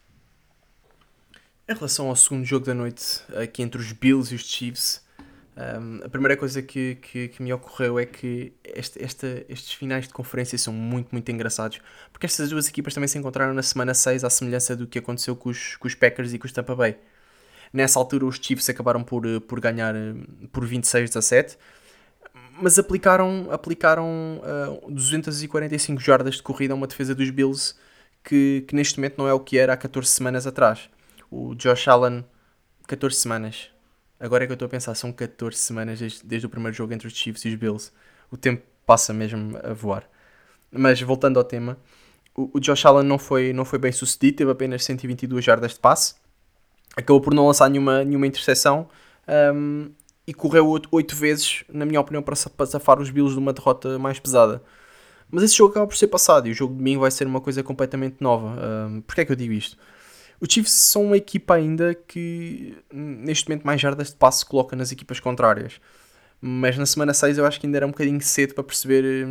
Em 1.67 1.73
relação 1.73 2.07
ao 2.07 2.15
segundo 2.15 2.45
jogo 2.45 2.65
da 2.65 2.73
noite, 2.73 3.21
aqui 3.35 3.61
entre 3.61 3.81
os 3.81 3.91
Bills 3.91 4.31
e 4.31 4.37
os 4.37 4.45
Chiefs, 4.45 5.03
um, 5.57 6.05
a 6.05 6.07
primeira 6.07 6.37
coisa 6.37 6.61
que, 6.61 6.95
que, 6.95 7.27
que, 7.27 7.43
me 7.43 7.51
ocorreu 7.51 7.99
é 7.99 8.05
que 8.05 8.53
este, 8.63 9.03
este, 9.03 9.45
estes 9.49 9.73
finais 9.73 10.07
de 10.07 10.13
conferência 10.13 10.57
são 10.57 10.71
muito, 10.71 11.09
muito 11.11 11.29
engraçados, 11.29 11.81
porque 12.09 12.25
estas 12.25 12.47
duas 12.47 12.69
equipas 12.69 12.93
também 12.93 13.09
se 13.09 13.17
encontraram 13.17 13.53
na 13.53 13.63
semana 13.63 13.93
6, 13.93 14.23
à 14.23 14.29
semelhança 14.29 14.77
do 14.77 14.87
que 14.87 14.99
aconteceu 14.99 15.35
com 15.35 15.49
os, 15.49 15.75
com 15.75 15.89
os 15.89 15.93
Packers 15.93 16.31
e 16.31 16.39
com 16.39 16.45
os 16.45 16.53
Tampa 16.53 16.73
Bay. 16.73 16.97
Nessa 17.75 17.99
altura, 17.99 18.25
os 18.25 18.37
Chiefs 18.41 18.69
acabaram 18.69 19.03
por, 19.03 19.23
por 19.41 19.59
ganhar 19.59 19.93
por 20.51 20.65
26 20.65 21.15
a 21.17 21.21
7 21.21 21.57
mas 22.57 22.79
aplicaram, 22.79 23.49
aplicaram 23.51 24.41
uh, 24.81 24.89
245 24.89 26.01
jardas 26.01 26.35
de 26.35 26.41
corrida 26.41 26.73
a 26.73 26.77
uma 26.77 26.87
defesa 26.87 27.13
dos 27.13 27.29
Bills 27.29 27.75
que, 28.23 28.63
que, 28.65 28.73
neste 28.73 28.97
momento 28.97 29.17
não 29.17 29.27
é 29.27 29.33
o 29.33 29.39
que 29.41 29.57
era 29.57 29.73
há 29.73 29.77
14 29.77 30.09
semanas 30.09 30.47
atrás. 30.47 30.89
O 31.29 31.53
Josh 31.53 31.87
Allen, 31.89 32.23
14 32.87 33.17
semanas. 33.17 33.69
Agora 34.17 34.45
é 34.45 34.47
que 34.47 34.53
eu 34.53 34.55
estou 34.55 34.67
a 34.67 34.69
pensar, 34.69 34.95
são 34.95 35.11
14 35.11 35.57
semanas 35.57 35.99
desde, 35.99 36.25
desde 36.25 36.45
o 36.45 36.49
primeiro 36.49 36.75
jogo 36.75 36.93
entre 36.93 37.07
os 37.07 37.13
Chiefs 37.13 37.43
e 37.43 37.49
os 37.49 37.55
Bills. 37.55 37.91
O 38.31 38.37
tempo 38.37 38.63
passa 38.85 39.13
mesmo 39.13 39.57
a 39.61 39.73
voar. 39.73 40.07
Mas 40.71 41.01
voltando 41.01 41.37
ao 41.37 41.43
tema, 41.43 41.77
o, 42.33 42.49
o 42.53 42.59
Josh 42.59 42.85
Allen 42.85 43.05
não 43.05 43.19
foi, 43.19 43.51
não 43.51 43.65
foi 43.65 43.79
bem 43.79 43.91
sucedido, 43.91 44.37
teve 44.37 44.51
apenas 44.51 44.83
122 44.85 45.43
jardas 45.43 45.73
de 45.73 45.79
passe, 45.79 46.15
acabou 46.95 47.21
por 47.21 47.33
não 47.33 47.47
lançar 47.47 47.69
nenhuma, 47.69 48.03
nenhuma 48.03 48.27
interseção. 48.27 48.87
Um, 49.27 49.91
e 50.27 50.33
correu 50.33 50.81
oito 50.91 51.15
vezes, 51.15 51.63
na 51.71 51.85
minha 51.85 51.99
opinião, 51.99 52.23
para, 52.23 52.35
safar 52.35 52.99
os 52.99 53.09
Bills 53.11 53.33
de 53.33 53.39
uma 53.39 53.53
derrota 53.53 53.99
mais 53.99 54.19
pesada. 54.19 54.61
Mas 55.29 55.43
esse 55.43 55.55
jogo 55.55 55.71
acaba 55.71 55.87
por 55.87 55.95
ser 55.95 56.07
passado 56.07 56.47
e 56.47 56.51
o 56.51 56.53
jogo 56.53 56.73
de 56.73 56.79
domingo 56.79 57.01
vai 57.01 57.11
ser 57.11 57.27
uma 57.27 57.41
coisa 57.41 57.61
completamente 57.61 58.17
nova. 58.19 58.57
Um, 58.87 59.01
Porquê 59.01 59.21
é 59.21 59.25
que 59.25 59.31
eu 59.31 59.35
digo 59.35 59.53
isto? 59.53 59.77
Os 60.39 60.51
Chiefs 60.51 60.73
são 60.73 61.05
uma 61.05 61.17
equipa 61.17 61.53
ainda 61.55 61.93
que 61.93 62.77
neste 62.91 63.47
momento 63.47 63.65
mais 63.65 63.79
jardas 63.79 64.09
de 64.09 64.15
passe 64.15 64.45
coloca 64.45 64.75
nas 64.75 64.91
equipas 64.91 65.19
contrárias. 65.19 65.79
Mas 66.41 66.77
na 66.77 66.85
semana 66.85 67.13
6 67.13 67.37
eu 67.37 67.45
acho 67.45 67.59
que 67.59 67.65
ainda 67.65 67.77
era 67.77 67.85
um 67.87 67.91
bocadinho 67.91 68.21
cedo 68.21 68.53
para 68.53 68.63
perceber 68.63 69.27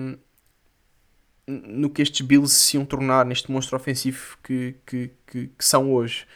no 1.46 1.90
que 1.90 2.02
estes 2.02 2.26
Bills 2.26 2.54
se 2.54 2.76
iam 2.76 2.84
tornar 2.84 3.24
neste 3.26 3.50
monstro 3.50 3.76
ofensivo 3.76 4.38
que, 4.42 4.76
que, 4.86 5.10
que, 5.26 5.46
que 5.48 5.64
são 5.64 5.92
hoje. 5.92 6.26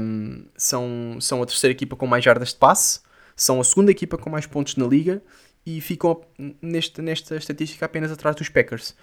Um, 0.00 0.46
são, 0.56 1.18
são 1.20 1.42
a 1.42 1.46
terceira 1.46 1.72
equipa 1.72 1.94
com 1.94 2.06
mais 2.06 2.24
jardas 2.24 2.48
de 2.48 2.56
passe 2.56 3.00
são 3.38 3.60
a 3.60 3.64
segunda 3.64 3.92
equipa 3.92 4.18
com 4.18 4.28
mais 4.28 4.46
pontos 4.46 4.74
na 4.74 4.84
liga 4.84 5.22
e 5.64 5.80
ficam 5.80 6.20
neste, 6.60 7.00
nesta 7.00 7.36
estatística 7.36 7.86
apenas 7.86 8.10
atrás 8.10 8.34
dos 8.34 8.48
Packers. 8.48 8.96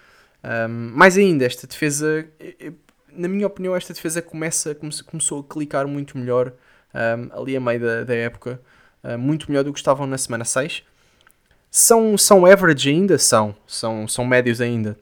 Um, 0.43 0.91
mais 0.93 1.17
ainda, 1.17 1.45
esta 1.45 1.65
defesa, 1.65 2.27
na 3.13 3.29
minha 3.29 3.47
opinião, 3.47 3.73
esta 3.73 3.93
defesa 3.93 4.21
começa, 4.21 4.75
começou 4.75 5.39
a 5.39 5.43
clicar 5.43 5.87
muito 5.87 6.17
melhor 6.17 6.51
um, 6.93 7.39
ali 7.39 7.55
a 7.55 7.61
meio 7.61 7.79
da, 7.79 8.03
da 8.03 8.13
época, 8.13 8.61
uh, 9.05 9.17
muito 9.17 9.49
melhor 9.49 9.63
do 9.63 9.71
que 9.71 9.79
estavam 9.79 10.05
na 10.05 10.17
semana 10.17 10.43
6. 10.43 10.83
São, 11.71 12.17
são 12.17 12.45
average 12.45 12.89
ainda? 12.89 13.17
São. 13.17 13.55
São, 13.65 14.05
são 14.05 14.25
médios 14.25 14.59
ainda. 14.59 14.97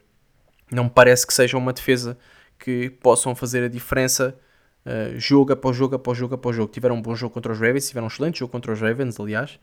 Não 0.71 0.83
me 0.83 0.89
parece 0.91 1.25
que 1.25 1.33
seja 1.33 1.57
uma 1.57 1.73
defesa 1.73 2.15
que 2.59 2.91
possam 3.01 3.33
fazer 3.33 3.63
a 3.63 3.67
diferença 3.67 4.35
uh, 4.85 5.19
jogo 5.19 5.53
após 5.53 5.75
jogo 5.75 5.95
após 5.95 6.17
jogo 6.17 6.35
após 6.35 6.55
jogo. 6.55 6.71
Tiveram 6.71 6.95
um 6.95 7.01
bom 7.01 7.15
jogo 7.15 7.33
contra 7.33 7.51
os 7.51 7.59
Ravens, 7.59 7.87
tiveram 7.87 8.05
um 8.05 8.09
excelente 8.09 8.39
jogo 8.39 8.51
contra 8.51 8.71
os 8.71 8.79
Ravens, 8.79 9.19
aliás. 9.19 9.59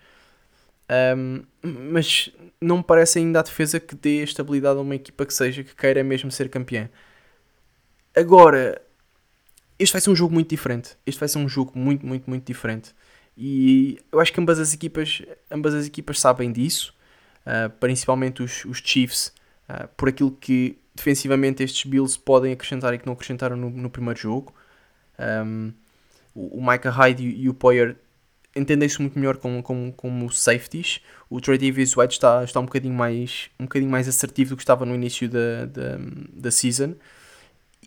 Um, 1.16 1.42
mas 1.62 2.30
não 2.60 2.78
me 2.78 2.82
parece 2.82 3.20
ainda 3.20 3.38
a 3.38 3.42
defesa 3.42 3.78
que 3.78 3.94
dê 3.94 4.22
estabilidade 4.22 4.78
a 4.78 4.82
uma 4.82 4.96
equipa 4.96 5.24
que 5.24 5.32
seja, 5.32 5.62
que 5.62 5.74
queira 5.74 6.02
mesmo 6.02 6.30
ser 6.30 6.48
campeã. 6.48 6.88
Agora, 8.14 8.82
este 9.78 9.92
vai 9.92 10.00
ser 10.00 10.10
um 10.10 10.16
jogo 10.16 10.34
muito 10.34 10.50
diferente. 10.50 10.96
Este 11.06 11.18
vai 11.18 11.28
ser 11.28 11.38
um 11.38 11.48
jogo 11.48 11.72
muito, 11.74 12.04
muito, 12.04 12.28
muito 12.28 12.44
diferente. 12.44 12.92
E 13.36 13.98
eu 14.10 14.20
acho 14.20 14.32
que 14.32 14.40
ambas 14.40 14.58
as 14.58 14.74
equipas, 14.74 15.22
ambas 15.50 15.74
as 15.74 15.86
equipas 15.86 16.18
sabem 16.18 16.52
disso, 16.52 16.94
uh, 17.46 17.70
principalmente 17.78 18.42
os, 18.42 18.64
os 18.64 18.78
Chiefs, 18.84 19.32
uh, 19.68 19.88
por 19.96 20.08
aquilo 20.08 20.32
que 20.32 20.76
defensivamente 20.94 21.62
estes 21.62 21.88
Bills 21.88 22.18
podem 22.18 22.52
acrescentar 22.52 22.92
e 22.92 22.98
que 22.98 23.06
não 23.06 23.12
acrescentaram 23.12 23.56
no, 23.56 23.70
no 23.70 23.88
primeiro 23.88 24.18
jogo. 24.18 24.52
Um, 25.44 25.72
o, 26.34 26.58
o 26.58 26.66
Micah 26.66 26.90
Hyde 26.90 27.24
e, 27.24 27.48
o 27.48 27.54
Poyer 27.54 27.96
entendem-se 28.54 29.00
muito 29.00 29.18
melhor 29.18 29.36
como, 29.36 29.62
como, 29.62 29.92
como 29.92 30.30
safeties. 30.30 31.00
O 31.28 31.40
Trey 31.40 31.58
Davis 31.58 31.96
White 31.96 32.14
está, 32.14 32.42
está 32.42 32.58
um, 32.58 32.64
bocadinho 32.64 32.94
mais, 32.94 33.50
um 33.58 33.64
bocadinho 33.64 33.90
mais 33.90 34.08
assertivo 34.08 34.50
do 34.50 34.56
que 34.56 34.62
estava 34.62 34.84
no 34.84 34.94
início 34.94 35.28
da, 35.28 35.66
da, 35.66 35.98
da 36.32 36.50
season. 36.50 36.94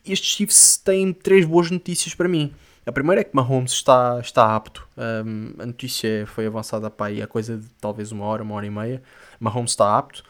Estes 0.06 0.36
Chiefs 0.36 0.78
têm 0.78 1.14
três 1.14 1.46
boas 1.46 1.72
notícias 1.72 2.14
para 2.14 2.28
mim. 2.28 2.54
A 2.86 2.92
primeira 2.92 3.22
é 3.22 3.24
que 3.24 3.34
Mahomes 3.34 3.72
está, 3.72 4.20
está 4.20 4.54
apto. 4.54 4.86
Um, 4.98 5.54
a 5.58 5.66
notícia 5.66 6.28
foi 6.28 6.46
avançada 6.46 6.90
para 6.90 7.08
aí 7.08 7.22
a 7.22 7.28
coisa 7.28 7.58
de 7.58 7.68
talvez 7.80 8.12
uma 8.12 8.26
hora, 8.26 8.44
uma 8.44 8.56
hora 8.56 8.66
e 8.66 8.70
meia. 8.70 9.02
Mahomes 9.40 9.72
está 9.72 9.98
apto. 9.98 10.24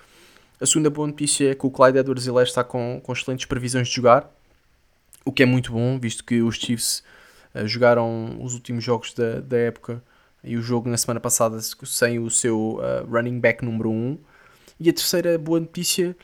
A 0.61 0.65
segunda 0.65 0.89
boa 0.89 1.07
notícia 1.07 1.51
é 1.51 1.55
que 1.55 1.65
o 1.65 1.71
Clyde 1.71 1.97
edwards 1.97 2.27
helaire 2.27 2.47
está 2.47 2.63
com, 2.63 3.01
com 3.03 3.11
excelentes 3.11 3.45
previsões 3.45 3.87
de 3.87 3.95
jogar, 3.95 4.31
o 5.25 5.31
que 5.31 5.43
é 5.43 5.45
muito 5.45 5.71
bom, 5.71 5.99
visto 5.99 6.23
que 6.23 6.41
os 6.41 6.55
Chiefs 6.55 7.03
uh, 7.53 7.67
jogaram 7.67 8.38
os 8.41 8.53
últimos 8.53 8.83
jogos 8.83 9.13
da, 9.13 9.39
da 9.39 9.57
época 9.57 10.03
e 10.43 10.57
o 10.57 10.62
jogo 10.62 10.89
na 10.89 10.97
semana 10.97 11.19
passada 11.19 11.59
sem 11.62 12.19
o 12.19 12.29
seu 12.29 12.79
uh, 12.79 13.09
running 13.09 13.39
back 13.39 13.63
número 13.63 13.89
1. 13.89 13.93
Um. 13.93 14.17
E 14.79 14.89
a 14.89 14.93
terceira 14.93 15.38
boa 15.38 15.59
notícia, 15.59 16.15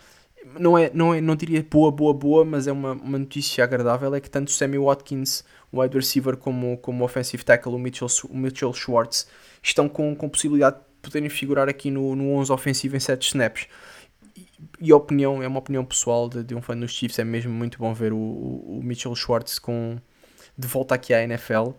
não, 0.60 0.78
é, 0.78 0.92
não, 0.94 1.14
é, 1.14 1.22
não 1.22 1.36
diria 1.36 1.66
boa, 1.70 1.92
boa, 1.92 2.14
boa, 2.14 2.44
mas 2.44 2.68
é 2.68 2.72
uma, 2.72 2.92
uma 2.92 3.18
notícia 3.18 3.64
agradável, 3.64 4.14
é 4.14 4.20
que 4.20 4.30
tanto 4.30 4.52
Sammy 4.52 4.78
Watkins, 4.78 5.44
o 5.72 5.82
wide 5.82 5.96
receiver, 5.96 6.36
como, 6.36 6.78
como 6.78 7.04
o 7.04 7.06
offensive 7.06 7.44
tackle, 7.44 7.74
o 7.74 7.80
Mitchell, 7.80 8.08
o 8.30 8.38
Mitchell 8.38 8.74
Schwartz, 8.74 9.28
estão 9.64 9.88
com, 9.88 10.16
com 10.16 10.28
possibilidade 10.28 10.78
de 10.78 10.84
poderem 11.02 11.30
figurar 11.30 11.70
aqui 11.70 11.90
no, 11.90 12.16
no 12.16 12.32
11 12.32 12.52
ofensivo 12.52 12.98
em 12.98 13.00
7 13.00 13.28
snaps 13.28 13.68
e 14.80 14.92
a 14.92 14.96
opinião, 14.96 15.42
é 15.42 15.48
uma 15.48 15.60
opinião 15.60 15.86
pessoal 15.86 16.30
de, 16.30 16.44
de, 16.44 16.56
um 16.56 16.62
fã 16.62 16.78
dos 16.78 16.92
Chiefs, 16.92 17.20
é 17.20 17.24
mesmo 17.24 17.52
muito 17.52 17.78
bom 17.78 17.94
ver 17.94 18.14
o, 18.14 18.18
o 18.18 18.82
Mitchell 18.84 19.16
Schwartz 19.16 19.60
com, 19.60 19.98
de 20.58 20.68
volta 20.68 20.96
aqui 20.96 21.14
à 21.14 21.24
NFL, 21.24 21.70
uh, 21.70 21.76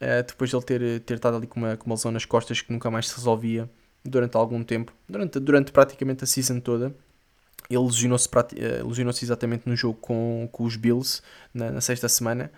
eh, 0.00 0.22
depois 0.22 0.50
de 0.50 0.56
ele 0.56 0.64
ter, 0.64 1.00
ter 1.00 1.14
estado 1.14 1.36
ali 1.36 1.46
com 1.46 1.60
uma, 1.60 1.76
com 1.76 1.86
uma 1.86 1.94
lesão 1.94 2.10
nas 2.10 2.24
costas 2.24 2.60
que 2.60 2.72
nunca 2.72 2.90
mais 2.90 3.08
se 3.08 3.16
resolvia 3.16 3.68
durante 4.04 4.36
algum 4.36 4.62
tempo, 4.62 4.92
durante, 5.08 5.40
durante 5.40 5.72
praticamente 5.72 6.24
a 6.24 6.26
season 6.26 6.60
toda. 6.60 6.94
Ele 7.68 7.82
lesionou-se 7.82 8.28
uh, 8.28 8.86
lesionou 8.86 9.10
exatamente 9.10 9.68
no 9.68 9.74
jogo 9.74 9.98
com, 10.00 10.48
com 10.52 10.64
os 10.64 10.76
Bills 10.76 11.22
na, 11.52 11.70
na 11.70 11.80
sexta 11.80 12.08
semana. 12.08 12.50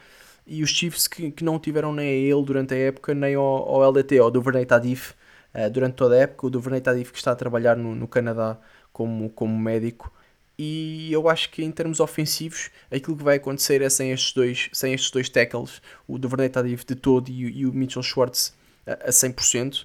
E 0.47 0.63
os 0.63 0.71
Chiefs 0.71 1.07
que, 1.07 1.31
que 1.31 1.45
não 1.45 1.59
tiveram 1.59 1.93
nem 1.93 2.09
a 2.09 2.13
ele 2.13 2.45
durante 2.45 2.75
a 2.75 2.77
época, 2.77 3.15
nem 3.15 3.35
ao, 3.35 3.45
ao 3.45 3.91
LDT, 3.91 4.19
ao 4.19 4.31
Duvernay 4.31 4.67
Tadif, 4.67 5.13
uh, 5.55 5.71
durante 5.71 5.95
toda 5.95 6.15
a 6.15 6.19
época. 6.19 6.47
O 6.47 6.51
Duvernay 6.51 6.81
Tadif 6.81 7.13
que 7.13 7.19
está 7.19 7.33
a 7.33 7.37
trabalhar 7.37 7.77
no, 7.77 7.95
no 7.95 8.09
Canadá 8.09 8.59
como, 8.93 9.31
como 9.31 9.59
médico. 9.59 10.13
E 10.59 11.13
eu 11.13 11.29
acho 11.29 11.51
que 11.51 11.63
em 11.63 11.71
termos 11.71 12.01
ofensivos, 12.01 12.71
aquilo 12.91 13.17
que 13.17 13.23
vai 13.23 13.37
acontecer 13.37 13.81
é 13.81 13.89
sem 13.89 14.11
estes 14.11 14.33
dois, 14.33 14.69
sem 14.73 14.93
estes 14.93 15.11
dois 15.11 15.29
tackles, 15.29 15.81
o 16.07 16.19
Duvernay 16.19 16.49
Tadif 16.49 16.85
de 16.85 16.97
todo 16.97 17.29
e, 17.29 17.61
e, 17.61 17.67
o 17.67 17.73
Mitchell 17.73 18.03
Schwartz 18.03 18.53
a, 18.85 19.09
a 19.09 19.11
100%. 19.11 19.85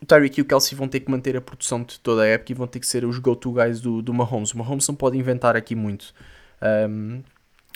O 0.00 0.06
Tyreek 0.06 0.38
e 0.38 0.42
o 0.42 0.44
Kelsey 0.46 0.78
vão 0.78 0.88
ter 0.88 1.00
que 1.00 1.10
manter 1.10 1.36
a 1.36 1.40
produção 1.40 1.82
de 1.82 2.00
toda 2.00 2.22
a 2.22 2.26
época 2.26 2.52
e 2.52 2.54
vão 2.54 2.66
ter 2.66 2.80
que 2.80 2.86
ser 2.86 3.04
os 3.04 3.18
go-to 3.18 3.52
guys 3.52 3.80
do, 3.80 4.00
do 4.00 4.14
Mahomes. 4.14 4.54
O 4.54 4.58
Mahomes 4.58 4.88
não 4.88 4.94
pode 4.94 5.18
inventar 5.18 5.56
aqui 5.56 5.74
muito. 5.74 6.14
Um, 6.88 7.22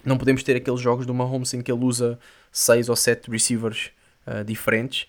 não 0.04 0.16
podemos 0.16 0.42
ter 0.42 0.56
aqueles 0.56 0.80
jogos 0.80 1.04
do 1.04 1.12
Mahomes 1.12 1.52
em 1.52 1.60
que 1.60 1.70
ele 1.70 1.84
usa 1.84 2.18
6 2.50 2.88
ou 2.88 2.96
7 2.96 3.30
receivers 3.30 3.90
uh, 4.26 4.42
diferentes. 4.42 5.06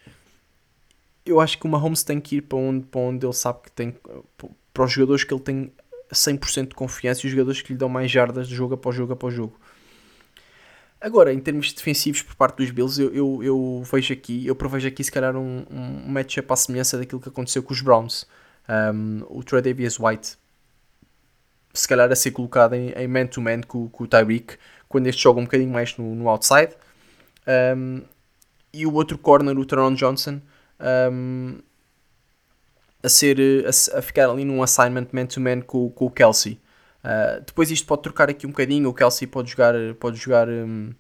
Eu 1.26 1.40
acho 1.40 1.58
que 1.58 1.66
o 1.66 1.70
Mahomes 1.70 2.04
tem 2.04 2.20
que 2.20 2.38
ir 2.38 2.42
para 2.42 2.58
onde, 2.58 2.86
para 2.86 3.00
onde 3.00 3.26
ele 3.26 3.34
sabe 3.34 3.62
que 3.64 3.72
tem 3.72 3.96
para 4.74 4.86
os 4.86 4.92
jogadores 4.92 5.24
que 5.24 5.34
ele 5.34 5.42
tem 5.42 5.72
100% 6.12 6.70
de 6.70 6.76
confiança 6.76 7.22
e 7.24 7.28
os 7.28 7.32
jogadores 7.32 7.62
que 7.62 7.74
lhe 7.74 7.78
dão 7.78 7.90
mais 7.90 8.10
jardas 8.10 8.48
de 8.48 8.56
jogo 8.56 8.74
após 8.74 8.96
jogo 8.96 9.14
após 9.14 9.34
jogo. 9.34 9.60
Agora, 11.00 11.34
em 11.34 11.40
termos 11.40 11.74
defensivos 11.74 12.22
por 12.22 12.36
parte 12.36 12.58
dos 12.58 12.72
Bills, 12.72 13.02
eu, 13.02 13.14
eu, 13.14 13.44
eu 13.44 13.84
vejo 13.92 14.14
aqui, 14.14 14.48
eu 14.48 14.56
prevejo 14.56 14.88
aqui 14.88 15.04
se 15.04 15.12
calhar 15.12 15.36
um, 15.36 15.66
um 15.70 16.08
matchup 16.08 16.52
à 16.52 16.56
semelhança 16.56 16.98
daquilo 16.98 17.20
que 17.20 17.28
aconteceu 17.28 17.62
com 17.62 17.74
os 17.74 17.82
Browns. 17.82 18.26
Um, 18.70 19.22
o 19.28 19.44
Troy 19.44 19.62
Davis 19.62 20.00
White, 20.00 20.38
se 21.74 21.88
calhar 21.88 22.10
a 22.10 22.16
ser 22.16 22.32
colocado 22.32 22.76
em 22.76 23.08
man-to-man 23.08 23.58
-man 23.58 23.66
com, 23.66 23.90
com, 23.90 24.04
o 24.06 24.08
Tyreek, 24.08 24.56
quando 24.88 25.08
este 25.08 25.22
joga 25.22 25.42
um 25.42 25.44
bocadinho 25.44 25.72
mais 25.72 25.98
no, 25.98 26.16
no 26.16 26.30
outside. 26.30 26.74
Um, 27.76 28.02
e 28.74 28.86
o 28.86 28.94
outro 28.94 29.18
corner, 29.18 29.60
o 29.60 29.66
Teron 29.66 29.94
Johnson, 29.96 30.40
um, 31.12 31.60
a, 33.04 33.10
ser, 33.10 33.38
a, 33.66 33.98
a 34.00 34.02
ficar 34.02 34.30
ali 34.30 34.46
num 34.46 34.64
assignment 34.64 35.08
man-to-man 35.12 35.62
com, 35.62 35.90
com 35.90 36.06
o 36.06 36.10
Kelsey. 36.10 36.60
Uh, 37.04 37.44
depois 37.46 37.70
isto 37.70 37.86
pode 37.86 38.02
trocar 38.02 38.30
aqui 38.30 38.48
um 38.48 38.52
bocadinho, 38.52 38.90
o 38.90 38.94
Kelsey 38.94 39.28
pode 39.28 39.52
jogar, 39.52 39.74
pode 40.00 40.18
jogar, 40.18 40.48
um, 40.48 40.94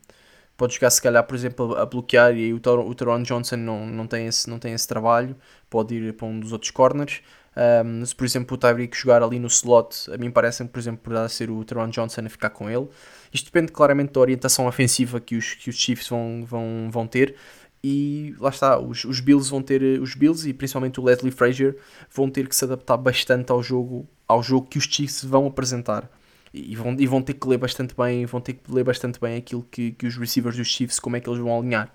pode 0.57 0.73
jogar 0.73 0.89
se 0.89 1.01
calhar, 1.01 1.23
por 1.23 1.33
exemplo, 1.33 1.75
a 1.75 1.85
bloquear 1.85 2.35
e 2.35 2.53
o, 2.53 2.59
Tor 2.59 2.79
o 2.79 2.93
Teron 2.93 3.23
Johnson 3.23 3.55
não, 3.55 3.85
não, 3.85 4.05
tem 4.05 4.27
esse, 4.27 4.49
não 4.49 4.59
tem 4.59 4.73
esse 4.73 4.87
trabalho, 4.87 5.35
pode 5.69 5.95
ir 5.95 6.13
para 6.13 6.27
um 6.27 6.39
dos 6.39 6.51
outros 6.51 6.71
corners. 6.71 7.21
Um, 7.55 8.03
se 8.03 8.15
por 8.15 8.25
exemplo 8.25 8.55
o 8.55 8.57
Tyreek 8.57 8.97
jogar 8.97 9.21
ali 9.21 9.37
no 9.37 9.47
slot, 9.47 10.11
a 10.11 10.17
mim 10.17 10.31
parece-me, 10.31 10.67
por 10.67 10.79
exemplo, 10.79 11.03
poderá 11.03 11.29
ser 11.29 11.51
o 11.51 11.63
Teron 11.63 11.87
Johnson 11.87 12.21
a 12.25 12.29
ficar 12.29 12.49
com 12.49 12.69
ele. 12.69 12.89
Isto 13.31 13.45
depende 13.45 13.71
claramente 13.71 14.11
da 14.11 14.19
orientação 14.19 14.67
ofensiva 14.67 15.21
que 15.21 15.35
os, 15.35 15.53
que 15.53 15.69
os 15.69 15.75
Chiefs 15.75 16.09
vão, 16.09 16.43
vão, 16.45 16.89
vão 16.91 17.07
ter 17.07 17.35
e 17.83 18.33
lá 18.39 18.49
está, 18.49 18.79
os, 18.79 19.03
os 19.03 19.19
Bills 19.19 19.49
vão 19.49 19.61
ter 19.61 19.81
os 19.99 20.15
Bills 20.15 20.47
e 20.47 20.53
principalmente 20.53 21.01
o 21.01 21.03
Leslie 21.03 21.31
Frazier 21.31 21.75
vão 22.09 22.29
ter 22.29 22.47
que 22.47 22.55
se 22.55 22.63
adaptar 22.63 22.95
bastante 22.95 23.51
ao 23.51 23.61
jogo, 23.61 24.07
ao 24.25 24.41
jogo 24.41 24.67
que 24.67 24.77
os 24.77 24.85
Chiefs 24.85 25.25
vão 25.25 25.47
apresentar. 25.47 26.09
E 26.53 26.75
vão, 26.75 26.95
e 26.97 27.07
vão 27.07 27.21
ter 27.21 27.33
que 27.33 27.47
ler 27.47 27.57
bastante 27.57 27.95
bem, 27.95 28.25
vão 28.25 28.39
ter 28.39 28.53
que 28.53 28.71
ler 28.71 28.83
bastante 28.83 29.19
bem 29.19 29.37
aquilo 29.37 29.67
que, 29.69 29.91
que 29.93 30.05
os 30.05 30.15
receivers 30.15 30.55
dos 30.55 30.67
Chiefs, 30.67 30.99
como 30.99 31.17
é 31.17 31.19
que 31.19 31.27
eles 31.27 31.39
vão 31.39 31.57
alinhar. 31.57 31.91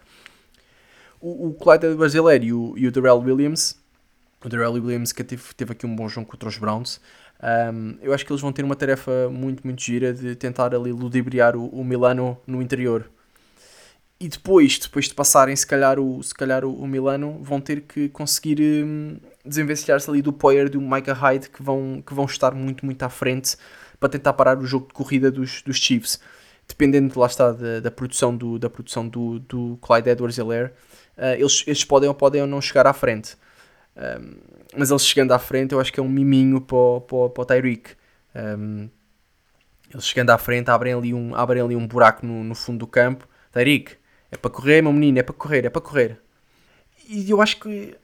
O, 1.21 1.49
o 1.49 1.55
Clyde 1.55 1.95
Brasileiro 1.95 2.45
e 2.45 2.53
o, 2.53 2.75
e 2.77 2.87
o 2.87 2.93
Darrell 2.93 3.21
Williams, 3.21 3.81
o 4.45 4.49
Darrell 4.49 4.73
Williams 4.73 5.13
que 5.13 5.25
teve, 5.25 5.43
teve 5.57 5.73
aqui 5.73 5.87
um 5.87 5.95
bom 5.95 6.09
jogo 6.09 6.27
contra 6.27 6.49
os 6.49 6.59
Browns, 6.59 7.01
um, 7.73 7.97
eu 8.03 8.13
acho 8.13 8.27
que 8.27 8.33
eles 8.33 8.43
vão 8.43 8.53
ter 8.53 8.65
uma 8.65 8.75
tarefa 8.75 9.31
muito, 9.31 9.65
muito 9.65 9.81
gira 9.81 10.13
de 10.13 10.35
tentar 10.35 10.75
ali 10.75 10.93
ludibriar 10.93 11.57
o, 11.57 11.69
o 11.69 11.85
Milano 11.85 12.37
no 12.47 12.61
interior 12.61 13.09
e 14.21 14.29
depois, 14.29 14.79
depois 14.79 15.07
de 15.07 15.15
passarem 15.15 15.55
se 15.55 15.67
calhar 15.67 15.99
o, 16.01 16.23
se 16.23 16.35
calhar 16.35 16.65
o, 16.65 16.75
o 16.75 16.87
Milano, 16.87 17.39
vão 17.41 17.61
ter 17.61 17.83
que 17.83 18.09
conseguir 18.09 18.61
hum, 18.61 19.17
desenvencilhar-se 19.45 20.11
ali 20.11 20.21
do 20.21 20.33
Poyer 20.33 20.69
do 20.69 20.81
Micah 20.81 21.13
Hyde 21.13 21.49
que 21.49 21.63
vão, 21.63 22.03
que 22.05 22.13
vão 22.13 22.25
estar 22.25 22.53
muito, 22.53 22.85
muito 22.85 23.03
à 23.03 23.09
frente 23.09 23.57
para 24.01 24.09
tentar 24.09 24.33
parar 24.33 24.59
o 24.59 24.67
jogo 24.67 24.89
de 24.89 24.95
corrida 24.95 25.31
dos, 25.31 25.63
dos 25.63 25.77
Chiefs. 25.77 26.19
Dependendo, 26.67 27.19
lá 27.19 27.27
está, 27.27 27.53
da, 27.53 27.81
da 27.81 27.91
produção 27.91 28.37
do, 28.37 28.59
da 28.59 28.69
produção 28.69 29.09
do, 29.09 29.39
do 29.39 29.79
Clyde 29.81 30.11
Edwards-Helaire, 30.11 30.73
uh, 31.17 31.35
eles, 31.39 31.65
eles 31.67 31.85
podem 31.85 32.09
ou 32.09 32.15
podem 32.15 32.43
ou 32.43 32.47
não 32.47 32.61
chegar 32.61 32.87
à 32.87 32.93
frente. 32.93 33.37
Um, 33.97 34.35
mas 34.77 34.91
eles 34.91 35.07
chegando 35.07 35.33
à 35.33 35.39
frente, 35.39 35.73
eu 35.73 35.81
acho 35.81 35.93
que 35.93 35.99
é 35.99 36.03
um 36.03 36.09
miminho 36.09 36.61
para 36.61 36.77
o, 36.77 37.01
para, 37.01 37.31
para 37.31 37.43
o 37.43 37.45
Tyreek. 37.47 37.91
Um, 38.35 38.89
eles 39.91 40.07
chegando 40.07 40.31
à 40.31 40.39
frente, 40.39 40.71
abrem 40.71 40.93
ali 40.93 41.15
um, 41.15 41.35
abrem 41.35 41.63
ali 41.63 41.75
um 41.75 41.87
buraco 41.87 42.27
no, 42.27 42.45
no 42.45 42.55
fundo 42.55 42.81
do 42.81 42.87
campo. 42.87 43.27
Tyreek, 43.51 43.97
é 44.31 44.37
para 44.37 44.51
correr, 44.51 44.83
meu 44.83 44.93
menino, 44.93 45.19
é 45.19 45.23
para 45.23 45.35
correr, 45.35 45.65
é 45.65 45.71
para 45.71 45.81
correr. 45.81 46.21
E 47.09 47.31
eu 47.31 47.41
acho 47.41 47.59
que, 47.61 47.97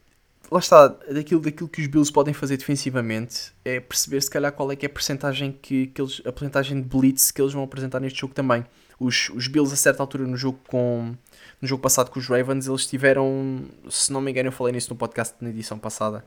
lá 0.51 0.59
está, 0.59 0.89
daquilo, 0.89 1.41
daquilo 1.41 1.69
que 1.69 1.83
os 1.83 1.87
Bills 1.87 2.13
podem 2.13 2.33
fazer 2.33 2.57
defensivamente 2.57 3.53
é 3.65 3.81
perceber 3.81 4.21
se 4.23 4.31
calhar 4.31 4.53
qual 4.53 4.71
é 4.73 4.77
que 4.77 4.87
é 4.87 4.89
a 4.89 4.93
percentagem, 4.93 5.53
que, 5.53 5.89
que 5.89 6.01
eles, 6.01 6.23
a 6.25 6.33
percentagem 6.33 6.81
de 6.81 6.89
blitz 6.89 7.31
que 7.31 7.41
eles 7.41 7.53
vão 7.53 7.63
apresentar 7.63 8.01
neste 8.01 8.21
jogo 8.21 8.33
também. 8.33 8.65
Os, 8.99 9.29
os 9.31 9.49
Bills 9.49 9.73
a 9.73 9.77
certa 9.77 10.03
altura 10.03 10.25
no 10.27 10.37
jogo 10.37 10.61
com 10.69 11.15
no 11.61 11.69
jogo 11.69 11.83
passado 11.83 12.11
com 12.11 12.19
os 12.19 12.27
Ravens 12.29 12.67
eles 12.67 12.87
tiveram, 12.87 13.65
se 13.91 14.13
não 14.13 14.21
me 14.21 14.31
engano 14.31 14.49
eu 14.49 14.53
falei 14.53 14.73
nisso 14.73 14.91
no 14.91 14.97
podcast 14.97 15.35
na 15.41 15.51
edição 15.51 15.79
passada, 15.79 16.25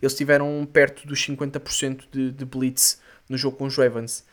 eles 0.00 0.14
tiveram 0.14 0.66
perto 0.72 1.06
dos 1.06 1.18
50% 1.26 2.04
de, 2.12 2.30
de 2.30 2.44
blitz 2.44 3.00
no 3.28 3.36
jogo 3.36 3.56
com 3.56 3.64
os 3.64 3.76
Ravens 3.76 4.24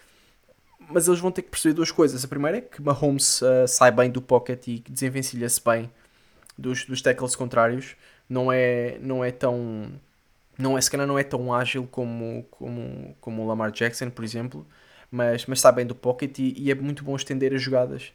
mas 0.92 1.08
eles 1.08 1.20
vão 1.20 1.32
ter 1.32 1.42
que 1.44 1.50
perceber 1.50 1.74
duas 1.74 1.92
coisas. 1.92 2.24
A 2.24 2.28
primeira 2.28 2.58
é 2.58 2.62
que 2.62 2.82
Mahomes 2.82 3.42
uh, 3.42 3.68
sai 3.68 3.92
bem 3.92 4.10
do 4.12 4.22
pocket 4.22 4.68
e 4.68 4.80
desenvencilha-se 4.90 5.62
bem 5.64 5.92
dos, 6.58 6.86
dos 6.86 7.02
tackles 7.02 7.36
contrários. 7.36 7.96
Não 8.30 8.52
é, 8.52 8.98
não 9.02 9.24
é 9.24 9.32
tão 9.32 9.92
Não 10.58 10.78
é, 10.78 10.82
se 10.82 10.92
calhar 10.92 11.08
não 11.08 11.18
é 11.20 11.24
tão 11.24 11.54
ágil 11.54 11.88
como, 11.88 12.46
como, 12.52 13.16
como 13.22 13.44
o 13.44 13.48
Lamar 13.48 13.72
Jackson, 13.72 14.10
por 14.10 14.24
exemplo, 14.24 14.66
mas, 15.12 15.46
mas 15.48 15.60
está 15.60 15.72
bem 15.72 15.86
do 15.86 15.96
pocket 15.96 16.38
e, 16.40 16.54
e 16.58 16.72
é 16.72 16.76
muito 16.76 17.04
bom 17.04 17.16
estender 17.16 17.54
as 17.54 17.62
jogadas. 17.62 18.14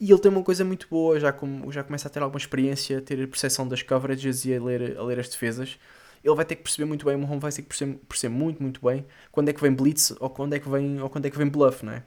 E 0.00 0.10
ele 0.12 0.20
tem 0.20 0.30
uma 0.30 0.42
coisa 0.44 0.64
muito 0.64 0.86
boa, 0.88 1.18
já, 1.18 1.32
como, 1.32 1.70
já 1.72 1.82
começa 1.82 2.06
a 2.08 2.10
ter 2.10 2.22
alguma 2.22 2.38
experiência, 2.38 2.98
a 2.98 3.00
ter 3.02 3.22
a 3.22 3.26
percepção 3.26 3.66
das 3.66 3.82
coverages 3.82 4.44
e 4.44 4.54
a 4.54 4.62
ler, 4.62 4.96
a 4.96 5.02
ler 5.02 5.18
as 5.18 5.28
defesas. 5.28 5.78
Ele 6.22 6.34
vai 6.34 6.44
ter 6.44 6.56
que 6.56 6.62
perceber 6.62 6.84
muito 6.84 7.06
bem, 7.06 7.14
o 7.14 7.18
Mahomes 7.18 7.42
vai 7.42 7.52
ter 7.52 7.62
que 7.62 7.68
perceber, 7.68 7.94
perceber 8.08 8.34
muito, 8.34 8.62
muito 8.62 8.84
bem 8.84 9.06
quando 9.30 9.48
é 9.48 9.52
que 9.52 9.60
vem 9.60 9.72
blitz 9.72 10.12
ou 10.18 10.28
quando 10.28 10.54
é 10.54 10.58
que 10.58 10.68
vem, 10.68 11.00
ou 11.00 11.08
quando 11.08 11.26
é 11.26 11.30
que 11.30 11.38
vem 11.38 11.48
bluff, 11.48 11.84
não 11.84 11.92
é? 11.92 12.02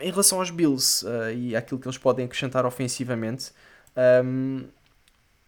Em 0.00 0.10
relação 0.10 0.38
aos 0.38 0.50
Bills 0.50 1.04
uh, 1.04 1.32
e 1.34 1.56
àquilo 1.56 1.80
que 1.80 1.86
eles 1.86 1.98
podem 1.98 2.24
acrescentar 2.24 2.64
ofensivamente, 2.64 3.50
um, 4.24 4.64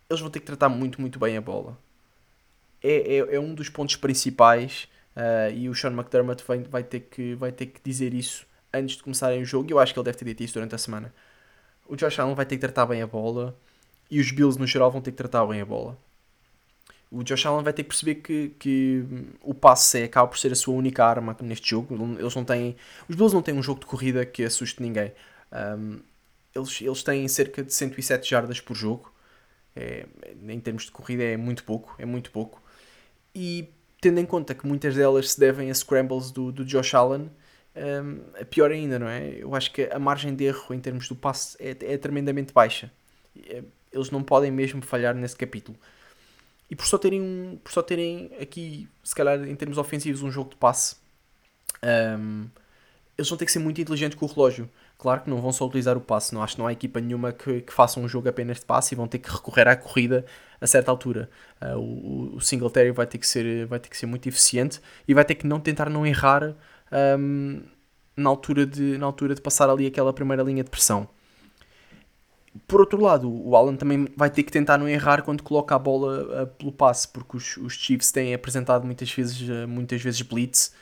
eles 0.09 0.21
vão 0.21 0.29
ter 0.29 0.41
que 0.41 0.47
tratar 0.47 0.69
muito, 0.69 1.01
muito 1.01 1.19
bem 1.19 1.37
a 1.37 1.41
bola. 1.41 1.79
É, 2.83 3.17
é, 3.17 3.37
é 3.37 3.41
um 3.41 3.55
dos 3.55 3.69
pontos 3.69 3.95
principais 3.97 4.89
uh, 5.17 5.55
e 5.55 5.69
o 5.69 5.75
Sean 5.75 5.93
McDermott 5.93 6.43
vai, 6.47 6.59
vai, 6.59 6.83
ter 6.83 7.01
que, 7.01 7.35
vai 7.35 7.53
ter 7.53 7.67
que 7.67 7.81
dizer 7.85 8.13
isso 8.13 8.45
antes 8.73 8.97
de 8.97 9.03
começarem 9.03 9.41
o 9.43 9.45
jogo 9.45 9.71
e 9.71 9.73
eu 9.73 9.79
acho 9.79 9.93
que 9.93 9.99
ele 9.99 10.05
deve 10.05 10.19
ter 10.19 10.25
dito 10.25 10.43
isso 10.43 10.55
durante 10.55 10.75
a 10.75 10.79
semana. 10.79 11.13
O 11.87 11.97
Josh 11.97 12.19
Allen 12.19 12.35
vai 12.35 12.47
ter 12.47 12.57
que 12.57 12.61
tratar 12.61 12.87
bem 12.87 13.03
a 13.03 13.07
bola 13.07 13.57
e 14.11 14.21
os 14.21 14.31
Bills 14.31 14.59
no 14.59 14.67
geral 14.67 14.91
vão 14.91 15.01
ter 15.01 15.11
que 15.13 15.17
tratar 15.17 15.47
bem 15.47 15.61
a 15.61 15.65
bola. 15.65 15.97
O 17.11 17.25
Josh 17.25 17.45
Allen 17.47 17.65
vai 17.65 17.73
ter 17.73 17.83
que 17.83 17.89
perceber 17.89 18.17
que, 18.17 18.51
que 18.59 19.05
o 19.43 19.53
passe 19.53 20.01
é, 20.01 20.05
acaba 20.05 20.29
por 20.29 20.39
ser 20.39 20.53
a 20.53 20.55
sua 20.55 20.75
única 20.75 21.05
arma 21.05 21.37
neste 21.43 21.71
jogo. 21.71 21.95
Eles 22.19 22.35
não 22.35 22.45
têm, 22.45 22.77
os 23.09 23.17
Bills 23.17 23.35
não 23.35 23.43
têm 23.43 23.55
um 23.55 23.63
jogo 23.63 23.81
de 23.81 23.87
corrida 23.87 24.25
que 24.25 24.45
assuste 24.45 24.81
ninguém. 24.81 25.13
Um, 25.53 25.99
eles, 26.55 26.81
eles 26.81 27.03
têm 27.03 27.27
cerca 27.27 27.63
de 27.63 27.73
107 27.75 28.29
jardas 28.29 28.61
por 28.61 28.77
jogo. 28.77 29.13
É, 29.75 30.07
em 30.49 30.61
termos 30.61 30.85
de 30.85 30.91
corrida 30.91 31.23
é 31.23 31.37
muito 31.37 31.65
pouco, 31.65 31.95
é 31.99 32.05
muito 32.05 32.31
pouco. 32.31 32.63
E 33.35 33.69
tendo 34.01 34.19
em 34.21 34.27
conta 34.27 34.55
que 34.55 34.67
muitas 34.67 34.95
delas 34.95 35.33
se 35.33 35.41
devem 35.41 35.71
a 35.71 35.75
scrambles 35.75 36.31
do, 36.31 36.51
do 36.51 36.65
Josh 36.65 36.95
Allen, 36.95 37.31
um, 37.77 38.21
é 38.35 38.45
pior 38.45 38.71
ainda, 38.71 38.99
não 38.99 39.09
é? 39.09 39.37
Eu 39.39 39.55
acho 39.55 39.73
que 39.73 39.89
a 39.93 39.99
margem 39.99 40.35
de 40.35 40.45
erro 40.45 40.75
em 40.75 40.81
termos 40.81 41.09
do 41.09 41.15
passe 41.15 41.57
é, 41.61 41.71
é 41.71 41.99
tremendamente 41.99 42.53
baixa. 42.53 42.91
É, 43.47 43.63
eles 43.93 44.11
não 44.11 44.23
podem 44.23 44.51
mesmo 44.51 44.83
falhar 44.83 45.15
nesse 45.15 45.37
capítulo. 45.37 45.79
E 46.71 46.77
por 46.77 46.87
só 46.87 46.97
terem, 46.97 47.21
um, 47.21 47.59
por 47.63 47.73
só 47.73 47.83
terem 47.83 48.31
aqui, 48.41 48.89
se 49.03 49.15
calhar 49.15 49.43
em 49.47 49.57
termos 49.57 49.77
ofensivos, 49.77 50.23
um 50.23 50.31
jogo 50.31 50.51
de 50.51 50.57
passe, 50.57 50.97
um, 52.19 52.49
eles 53.19 53.29
vão 53.29 53.37
ter 53.37 53.45
que 53.45 53.53
ser 53.53 53.59
muito 53.59 53.81
inteligentes 53.81 54.19
com 54.19 54.25
o 54.25 54.29
relógio. 54.29 54.71
Claro 54.97 55.23
que 55.23 55.31
não 55.31 55.41
vão 55.41 55.53
só 55.53 55.67
utilizar 55.67 55.97
o 55.97 56.01
passe, 56.01 56.35
não 56.35 56.43
acho 56.43 56.55
que 56.55 56.61
não 56.61 56.67
há 56.67 56.73
equipa 56.73 57.01
nenhuma 57.01 57.33
que, 57.33 57.63
que 57.63 57.73
faça 57.73 57.99
um 57.99 58.07
jogo 58.07 58.29
apenas 58.29 58.61
de 58.61 58.67
passe 58.67 58.95
e 58.95 58.97
vão 58.97 59.09
ter 59.09 59.19
que 59.19 59.31
recorrer 59.31 59.67
à 59.67 59.75
corrida 59.75 60.25
a 60.61 60.67
certa 60.67 60.91
altura. 60.91 61.29
Uh, 61.61 61.79
o, 61.79 62.37
o 62.37 62.41
Singletary 62.41 62.93
vai 62.93 63.07
ter, 63.07 63.19
que 63.19 63.27
ser, 63.27 63.67
vai 63.67 63.79
ter 63.81 63.89
que 63.89 63.97
ser 63.97 64.07
muito 64.07 64.29
eficiente 64.29 64.81
e 65.09 65.15
vai 65.15 65.25
ter 65.25 65.35
que 65.35 65.47
não 65.47 65.59
tentar 65.59 65.89
não 65.89 66.07
errar 66.07 66.55
um, 67.19 67.63
na, 68.17 68.29
altura 68.29 68.67
de, 68.67 68.99
na 68.99 69.07
altura 69.07 69.35
de 69.35 69.41
passar 69.41 69.71
ali 69.71 69.87
aquela 69.87 70.13
primeira 70.13 70.43
linha 70.43 70.63
de 70.63 70.71
pressão. 70.71 71.09
Por 72.67 72.81
outro 72.81 73.01
lado, 73.01 73.31
o 73.31 73.55
Alan 73.55 73.77
também 73.77 74.09
vai 74.17 74.29
ter 74.29 74.43
que 74.43 74.51
tentar 74.51 74.77
não 74.77 74.89
errar 74.89 75.23
quando 75.23 75.43
coloca 75.43 75.75
a 75.75 75.79
bola 75.79 76.43
uh, 76.43 76.47
pelo 76.49 76.73
passe, 76.73 77.07
porque 77.07 77.37
os, 77.37 77.57
os 77.59 77.75
Chiefs 77.75 78.11
têm 78.11 78.35
apresentado 78.35 78.85
muitas 78.85 79.13
vezes, 79.13 79.41
uh, 79.49 79.69
muitas 79.69 80.03
vezes 80.03 80.23
blitz, 80.23 80.73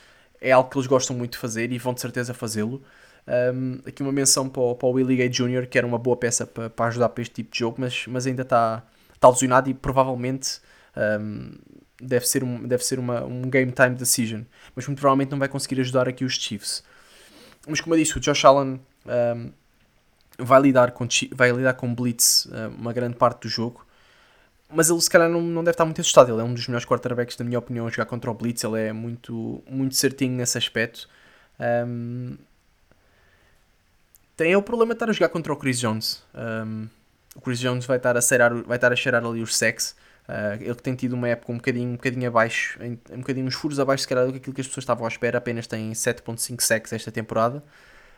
é 0.40 0.50
algo 0.52 0.70
que 0.70 0.78
eles 0.78 0.86
gostam 0.86 1.14
muito 1.16 1.32
de 1.32 1.38
fazer 1.38 1.70
e 1.70 1.78
vão 1.78 1.92
de 1.92 2.00
certeza 2.00 2.32
fazê-lo. 2.32 2.82
Um, 3.28 3.80
aqui 3.86 4.02
uma 4.02 4.12
menção 4.12 4.48
para 4.48 4.62
o, 4.62 4.74
para 4.74 4.88
o 4.88 4.92
Willie 4.92 5.18
Gay 5.18 5.28
Jr., 5.28 5.66
que 5.68 5.76
era 5.76 5.86
uma 5.86 5.98
boa 5.98 6.16
peça 6.16 6.46
para, 6.46 6.70
para 6.70 6.86
ajudar 6.86 7.10
para 7.10 7.20
este 7.20 7.34
tipo 7.34 7.52
de 7.52 7.58
jogo, 7.58 7.76
mas, 7.78 8.06
mas 8.06 8.26
ainda 8.26 8.42
está, 8.42 8.82
está 9.14 9.28
lesionado 9.28 9.68
e 9.68 9.74
provavelmente 9.74 10.60
um, 11.20 11.50
deve 12.00 12.26
ser, 12.26 12.42
um, 12.42 12.66
deve 12.66 12.82
ser 12.82 12.98
uma, 12.98 13.24
um 13.24 13.42
game 13.42 13.70
time 13.72 13.94
decision. 13.94 14.42
Mas 14.74 14.86
muito 14.86 15.00
provavelmente 15.00 15.30
não 15.30 15.38
vai 15.38 15.48
conseguir 15.48 15.80
ajudar 15.80 16.08
aqui 16.08 16.24
os 16.24 16.36
Chiefs. 16.36 16.82
Mas 17.66 17.80
como 17.80 17.94
eu 17.94 17.98
disse, 17.98 18.16
o 18.16 18.20
Josh 18.20 18.44
Allen 18.46 18.80
um, 19.04 19.52
vai, 20.38 20.60
lidar 20.60 20.92
com, 20.92 21.06
vai 21.32 21.50
lidar 21.50 21.74
com 21.74 21.94
Blitz 21.94 22.46
uh, 22.46 22.68
uma 22.78 22.92
grande 22.92 23.16
parte 23.16 23.42
do 23.42 23.48
jogo. 23.48 23.84
Mas 24.70 24.90
ele 24.90 25.00
se 25.00 25.08
calhar 25.08 25.28
não, 25.28 25.40
não 25.40 25.64
deve 25.64 25.74
estar 25.74 25.84
muito 25.84 26.00
assustado. 26.00 26.30
Ele 26.30 26.40
é 26.40 26.44
um 26.44 26.52
dos 26.52 26.66
melhores 26.66 26.86
quarterbacks, 26.86 27.36
na 27.38 27.44
minha 27.44 27.58
opinião, 27.58 27.86
a 27.86 27.90
jogar 27.90 28.06
contra 28.06 28.30
o 28.30 28.34
Blitz. 28.34 28.62
Ele 28.64 28.80
é 28.80 28.92
muito, 28.92 29.62
muito 29.68 29.94
certinho 29.96 30.36
nesse 30.36 30.58
aspecto. 30.58 31.08
Um, 31.58 32.36
tem 34.36 34.52
é 34.52 34.56
o 34.56 34.62
problema 34.62 34.92
de 34.92 34.96
estar 34.96 35.10
a 35.10 35.12
jogar 35.12 35.30
contra 35.30 35.52
o 35.52 35.56
Chris 35.56 35.80
Jones. 35.80 36.22
Um, 36.32 36.86
o 37.34 37.40
Chris 37.40 37.58
Jones 37.58 37.86
vai 37.86 37.96
estar 37.96 38.16
a 38.16 38.20
cheirar, 38.20 38.54
vai 38.62 38.76
estar 38.76 38.92
a 38.92 38.96
cheirar 38.96 39.24
ali 39.24 39.42
os 39.42 39.56
sacks. 39.56 39.96
Uh, 40.28 40.62
ele 40.62 40.74
que 40.74 40.82
tem 40.82 40.94
tido 40.94 41.14
uma 41.14 41.28
época 41.28 41.50
um 41.50 41.56
bocadinho, 41.56 41.88
um 41.88 41.96
bocadinho 41.96 42.28
abaixo, 42.28 42.78
um 43.10 43.18
bocadinho 43.18 43.46
uns 43.46 43.54
furos 43.54 43.80
abaixo, 43.80 44.02
se 44.02 44.08
calhar, 44.08 44.26
do 44.26 44.32
que 44.32 44.38
aquilo 44.38 44.54
que 44.54 44.60
as 44.60 44.68
pessoas 44.68 44.82
estavam 44.82 45.06
à 45.06 45.08
espera. 45.08 45.38
Apenas 45.38 45.66
tem 45.66 45.90
7.5 45.90 46.60
sacks 46.60 46.92
esta 46.92 47.10
temporada. 47.10 47.64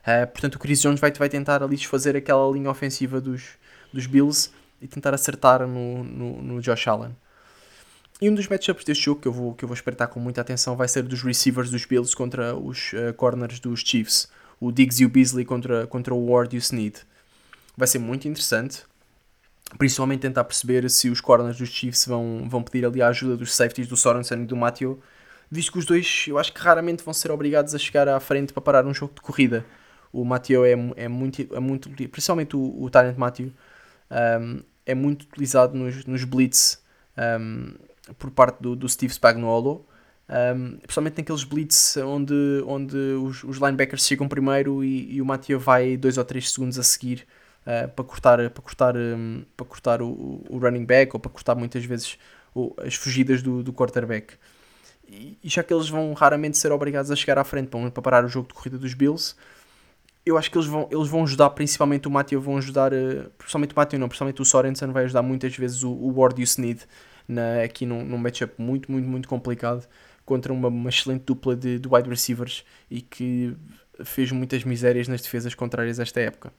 Uh, 0.01 0.27
portanto, 0.27 0.55
o 0.55 0.59
Chris 0.59 0.81
Jones 0.81 1.01
vai, 1.01 1.13
vai 1.13 1.29
tentar 1.29 1.63
ali 1.63 1.77
desfazer 1.77 2.17
aquela 2.17 2.51
linha 2.51 2.71
ofensiva 2.71 3.21
dos, 3.21 3.51
dos 3.93 4.07
Bills 4.07 4.51
e 4.81 4.89
tentar 4.89 5.15
acertar 5.15 5.67
no, 5.67 6.03
no, 6.05 6.43
no 6.43 6.61
Josh 6.61 6.89
Allen. 6.89 7.15
E 8.21 8.29
um 8.29 8.35
dos 8.35 8.49
matchups 8.49 8.85
deste 8.85 9.05
jogo 9.05 9.21
que 9.21 9.29
eu 9.29 9.33
vou, 9.33 9.55
que 9.55 9.65
eu 9.65 9.69
vou 9.69 9.75
espreitar 9.75 10.09
com 10.09 10.21
muita 10.21 10.41
atenção 10.41 10.77
vai 10.77 10.89
ser 10.89 11.03
dos 11.03 11.23
receivers 11.23 11.71
dos 11.71 11.85
Bills 11.85 12.15
contra 12.15 12.55
os 12.55 12.93
uh, 12.93 13.15
corners 13.15 13.61
dos 13.61 13.81
Chiefs 13.81 14.29
o 14.61 14.71
Diggs 14.71 15.03
e 15.03 15.07
o 15.07 15.09
Beasley 15.09 15.45
contra, 15.45 15.87
contra 15.87 16.15
o 16.15 16.31
Ward 16.31 16.55
e 16.55 16.59
o 16.59 16.61
Snead. 16.61 17.01
Vai 17.77 17.89
ser 17.89 17.99
muito 17.99 18.29
interessante, 18.29 18.85
principalmente 19.79 20.21
tentar 20.21 20.45
perceber 20.45 20.89
se 20.91 21.09
os 21.09 21.21
corners 21.21 21.57
dos 21.57 21.71
Chiefs 21.71 22.07
vão, 22.07 22.47
vão 22.47 22.63
pedir 22.63 22.85
ali 22.85 23.01
a 23.01 23.09
ajuda 23.09 23.37
dos 23.37 23.55
safeties 23.55 23.89
do 23.89 23.97
Sorensen 23.97 24.43
e 24.43 24.47
do 24.47 24.55
Matthew, 24.55 25.01
visto 25.51 25.73
que 25.73 25.79
os 25.79 25.87
dois 25.87 26.27
eu 26.29 26.39
acho 26.39 26.53
que 26.53 26.61
raramente 26.61 27.03
vão 27.03 27.15
ser 27.15 27.31
obrigados 27.31 27.75
a 27.75 27.79
chegar 27.79 28.07
à 28.07 28.21
frente 28.21 28.53
para 28.53 28.61
parar 28.61 28.85
um 28.85 28.93
jogo 28.93 29.15
de 29.15 29.23
corrida. 29.23 29.65
O 30.13 30.25
Matthew 30.25 30.65
é, 30.65 30.73
é, 30.97 31.09
muito, 31.09 31.55
é 31.55 31.61
muito, 31.61 31.91
principalmente 32.09 32.57
o, 32.57 32.83
o 32.83 32.91
Tyrant 32.91 33.17
Matthew, 33.17 33.53
um, 34.41 34.61
é 34.85 34.95
muito 34.95 35.23
utilizado 35.23 35.77
nos, 35.77 36.05
nos 36.05 36.25
blitz 36.25 36.83
um, 37.41 37.75
por 38.19 38.31
parte 38.31 38.61
do, 38.61 38.75
do 38.75 38.89
Steve 38.89 39.13
Spagnuolo 39.13 39.87
um, 40.31 40.79
principalmente 40.79 41.19
naqueles 41.19 41.43
blitz 41.43 41.97
onde, 41.97 42.63
onde 42.65 42.97
os, 42.97 43.43
os 43.43 43.57
linebackers 43.57 44.07
chegam 44.07 44.29
primeiro 44.29 44.85
e, 44.85 45.17
e 45.17 45.21
o 45.21 45.25
Matia 45.27 45.59
vai 45.59 45.97
2 45.97 46.19
ou 46.19 46.25
3 46.25 46.53
segundos 46.53 46.79
a 46.79 46.85
seguir 46.85 47.27
uh, 47.67 47.89
para 47.89 48.05
cortar, 48.05 48.51
para 48.51 48.63
cortar, 48.63 48.97
um, 48.97 49.45
para 49.57 49.67
cortar 49.67 50.01
o, 50.01 50.45
o, 50.49 50.59
running 50.59 50.85
back 50.85 51.11
ou 51.15 51.19
para 51.19 51.33
cortar 51.33 51.57
muitas 51.57 51.85
vezes 51.85 52.17
o, 52.55 52.73
as 52.79 52.95
fugidas 52.95 53.43
do, 53.43 53.61
do 53.65 53.73
quarterback. 53.73 54.35
E, 55.09 55.37
já 55.43 55.65
que 55.65 55.75
eles 55.75 55.89
vão 55.89 56.13
raramente 56.13 56.57
ser 56.57 56.71
obrigados 56.71 57.11
a 57.11 57.17
chegar 57.17 57.37
à 57.37 57.43
frente 57.43 57.69
para 57.69 58.03
parar 58.03 58.25
o 58.25 58.29
jogo 58.29 58.47
de 58.47 58.55
corrida 58.55 58.79
dos 58.79 58.95
Bills, 58.95 59.35
eu 60.25 60.37
acho 60.37 60.51
que 60.51 60.59
eles 60.59 60.69
vão, 60.69 60.89
eles 60.91 61.09
vão 61.09 61.23
ajudar, 61.25 61.51
principalmente 61.51 62.07
o 62.07 62.11
Matthew, 62.11 62.41
vão 62.41 62.59
ajudar, 62.59 62.93
uh, 62.93 63.31
principalmente 63.39 63.73
o 63.73 63.77
Matthew 63.77 63.99
não, 63.99 64.09
principalmente 64.09 64.43
o 64.43 64.45
Sorensen 64.45 64.93
vai 64.93 65.05
ajudar 65.05 65.23
muitas 65.23 65.57
vezes 65.57 65.83
o, 65.83 65.91
o 65.91 66.19
Ward 66.19 66.41
e 66.41 66.45
o 66.45 66.47
Snead 66.47 66.87
na, 67.27 67.63
aqui 67.63 67.87
num, 67.87 68.05
num 68.05 68.19
matchup 68.19 68.55
muito, 68.59 68.91
muito, 68.91 69.09
muito 69.09 69.29
complicado 69.29 69.87
contra 70.25 70.53
uma, 70.53 70.69
uma 70.69 70.91
excelente 70.91 71.25
dupla 71.25 71.57
de, 71.57 71.79
de 71.79 71.89
wide 71.89 72.09
receivers 72.09 72.65
e 72.91 73.01
que 73.01 73.57
fez 74.05 74.31
muitas 74.33 74.65
misérias 74.65 75.09
nas 75.09 75.21
defesas 75.21 75.55
contrárias 75.55 75.99
esta 75.99 76.21
época. 76.21 76.53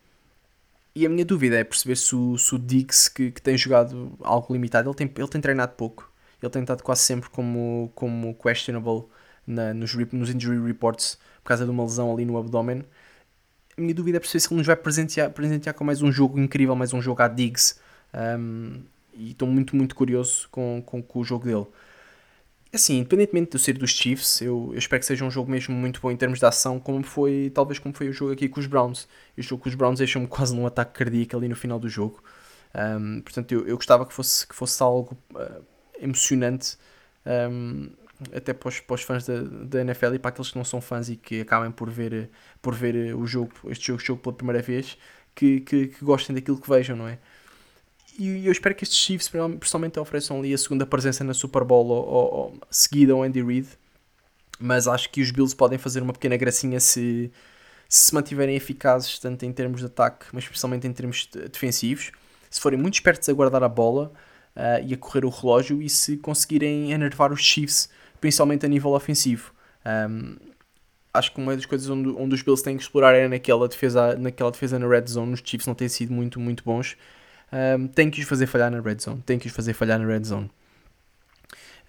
E 0.93 1.05
a 1.05 1.09
minha 1.09 1.23
dúvida 1.23 1.57
é 1.57 1.63
perceber 1.63 1.95
se 1.95 2.13
o, 2.15 2.37
se 2.37 2.53
o 2.53 2.59
Diggs, 2.59 3.09
que, 3.09 3.31
que 3.31 3.41
tem 3.41 3.57
jogado 3.57 4.11
algo 4.21 4.51
limitado, 4.51 4.89
ele 4.89 4.95
tem, 4.95 5.11
ele 5.15 5.27
tem 5.27 5.39
treinado 5.39 5.73
pouco. 5.73 6.11
Ele 6.41 6.49
tem 6.49 6.61
estado 6.61 6.83
quase 6.83 7.01
sempre 7.01 7.29
como, 7.29 7.91
como 7.95 8.35
questionable 8.35 9.05
na, 9.47 9.73
nos, 9.73 9.93
nos 10.11 10.29
injury 10.29 10.59
reports 10.59 11.17
por 11.41 11.49
causa 11.49 11.63
de 11.63 11.71
uma 11.71 11.83
lesão 11.83 12.11
ali 12.11 12.25
no 12.25 12.37
abdômen. 12.37 12.83
A 13.77 13.81
minha 13.81 13.93
dúvida 13.93 14.17
é 14.17 14.19
perceber 14.19 14.39
se 14.39 14.47
ele 14.47 14.57
nos 14.57 14.67
vai 14.67 14.75
presentear, 14.75 15.29
presentear 15.31 15.73
com 15.73 15.83
mais 15.83 16.01
um 16.01 16.11
jogo 16.11 16.39
incrível, 16.39 16.75
mais 16.75 16.93
um 16.93 17.01
jogo 17.01 17.21
à 17.21 17.27
Diggs. 17.27 17.75
Um, 18.13 18.81
e 19.13 19.31
estou 19.31 19.47
muito, 19.47 19.75
muito 19.75 19.95
curioso 19.95 20.47
com, 20.51 20.81
com, 20.85 21.01
com 21.01 21.19
o 21.19 21.23
jogo 21.23 21.45
dele. 21.45 21.65
Assim, 22.73 22.99
independentemente 22.99 23.51
de 23.51 23.59
ser 23.59 23.77
dos 23.77 23.91
Chiefs, 23.91 24.41
eu, 24.41 24.69
eu, 24.71 24.77
espero 24.77 24.99
que 25.01 25.05
seja 25.05 25.25
um 25.25 25.31
jogo 25.31 25.51
mesmo 25.51 25.75
muito 25.75 25.99
bom 25.99 26.09
em 26.09 26.15
termos 26.15 26.39
de 26.39 26.45
ação, 26.45 26.79
como 26.79 27.03
foi, 27.03 27.51
talvez 27.53 27.79
como 27.79 27.93
foi 27.93 28.07
o 28.07 28.13
jogo 28.13 28.31
aqui 28.31 28.47
com 28.47 28.59
os 28.59 28.65
Browns. 28.65 29.07
O 29.37 29.41
jogo 29.41 29.63
com 29.63 29.69
os 29.69 29.75
Browns 29.75 29.99
deixou-me 29.99 30.27
quase 30.27 30.55
num 30.55 30.65
ataque 30.65 30.93
cardíaco 30.93 31.35
ali 31.35 31.49
no 31.49 31.55
final 31.55 31.79
do 31.79 31.89
jogo. 31.89 32.23
Um, 32.73 33.21
portanto, 33.21 33.51
eu, 33.51 33.67
eu 33.67 33.75
gostava 33.75 34.05
que 34.05 34.13
fosse, 34.13 34.47
que 34.47 34.55
fosse 34.55 34.81
algo 34.81 35.17
uh, 35.35 35.63
emocionante, 35.99 36.77
um, 37.25 37.89
até 38.35 38.53
para 38.53 38.69
os, 38.69 38.79
para 38.79 38.93
os 38.93 39.01
fãs 39.01 39.25
da, 39.25 39.41
da, 39.41 39.81
NFL 39.81 40.15
e 40.15 40.19
para 40.19 40.29
aqueles 40.29 40.51
que 40.51 40.57
não 40.57 40.63
são 40.63 40.81
fãs 40.81 41.09
e 41.09 41.15
que 41.15 41.41
acabem 41.41 41.71
por 41.71 41.89
ver, 41.89 42.29
por 42.61 42.75
ver 42.75 43.15
o 43.15 43.25
jogo, 43.25 43.51
este 43.67 43.87
jogo, 43.87 43.99
jogo 43.99 44.21
pela 44.21 44.35
primeira 44.35 44.61
vez, 44.61 44.97
que, 45.35 45.61
que, 45.61 45.87
que 45.87 46.05
gostem 46.05 46.35
daquilo 46.35 46.59
que 46.59 46.69
vejam, 46.69 46.95
não 46.95 47.07
é? 47.07 47.17
E 48.19 48.45
eu 48.45 48.51
espero 48.51 48.75
que 48.75 48.83
estes 48.83 48.99
Chiefs 48.99 49.29
principalmente 49.29 49.99
ofereçam 49.99 50.39
ali 50.39 50.53
a 50.53 50.57
segunda 50.57 50.85
presença 50.85 51.23
na 51.23 51.33
Super 51.33 51.63
Bowl 51.63 51.87
ou, 51.87 52.05
ou, 52.05 52.33
ou 52.33 52.61
seguida 52.69 53.13
ao 53.13 53.23
Andy 53.23 53.41
Reid. 53.41 53.67
Mas 54.59 54.87
acho 54.87 55.09
que 55.09 55.21
os 55.21 55.31
Bills 55.31 55.55
podem 55.55 55.79
fazer 55.79 56.03
uma 56.03 56.13
pequena 56.13 56.37
gracinha 56.37 56.79
se 56.79 57.31
se 57.89 58.13
mantiverem 58.13 58.55
eficazes, 58.55 59.19
tanto 59.19 59.43
em 59.45 59.51
termos 59.51 59.81
de 59.81 59.87
ataque, 59.87 60.27
mas 60.31 60.45
especialmente 60.45 60.87
em 60.87 60.93
termos 60.93 61.27
de 61.29 61.49
defensivos. 61.49 62.11
Se 62.49 62.59
forem 62.61 62.79
muito 62.79 62.93
espertos 62.93 63.27
a 63.27 63.33
guardar 63.33 63.63
a 63.63 63.67
bola, 63.67 64.13
uh, 64.55 64.85
e 64.85 64.93
a 64.93 64.97
correr 64.97 65.25
o 65.25 65.29
relógio 65.29 65.81
e 65.81 65.89
se 65.89 66.17
conseguirem 66.17 66.91
enervar 66.91 67.31
os 67.31 67.41
Chiefs, 67.41 67.89
principalmente 68.21 68.65
a 68.65 68.69
nível 68.69 68.91
ofensivo. 68.91 69.51
Um, 69.85 70.37
acho 71.13 71.33
que 71.33 71.41
uma 71.41 71.55
das 71.55 71.65
coisas 71.65 71.89
onde, 71.89 72.09
onde 72.09 72.35
os 72.35 72.41
Bills 72.41 72.63
têm 72.63 72.77
que 72.77 72.83
explorar 72.83 73.13
é 73.15 73.27
naquela 73.27 73.67
defesa, 73.67 74.15
naquela 74.15 74.51
defesa 74.51 74.79
na 74.79 74.87
red 74.87 75.05
zone. 75.07 75.33
Os 75.33 75.41
Chiefs 75.43 75.67
não 75.67 75.75
têm 75.75 75.89
sido 75.89 76.13
muito, 76.13 76.39
muito 76.39 76.63
bons. 76.63 76.95
Um, 77.51 77.87
tem 77.87 78.09
que 78.09 78.21
os 78.21 78.27
fazer 78.27 78.47
falhar 78.47 78.71
na 78.71 78.79
red 78.79 78.99
zone. 78.99 79.21
Tem 79.25 79.37
que 79.37 79.47
os 79.47 79.53
fazer 79.53 79.73
falhar 79.73 79.99
na 79.99 80.05
red 80.05 80.23
zone. 80.23 80.49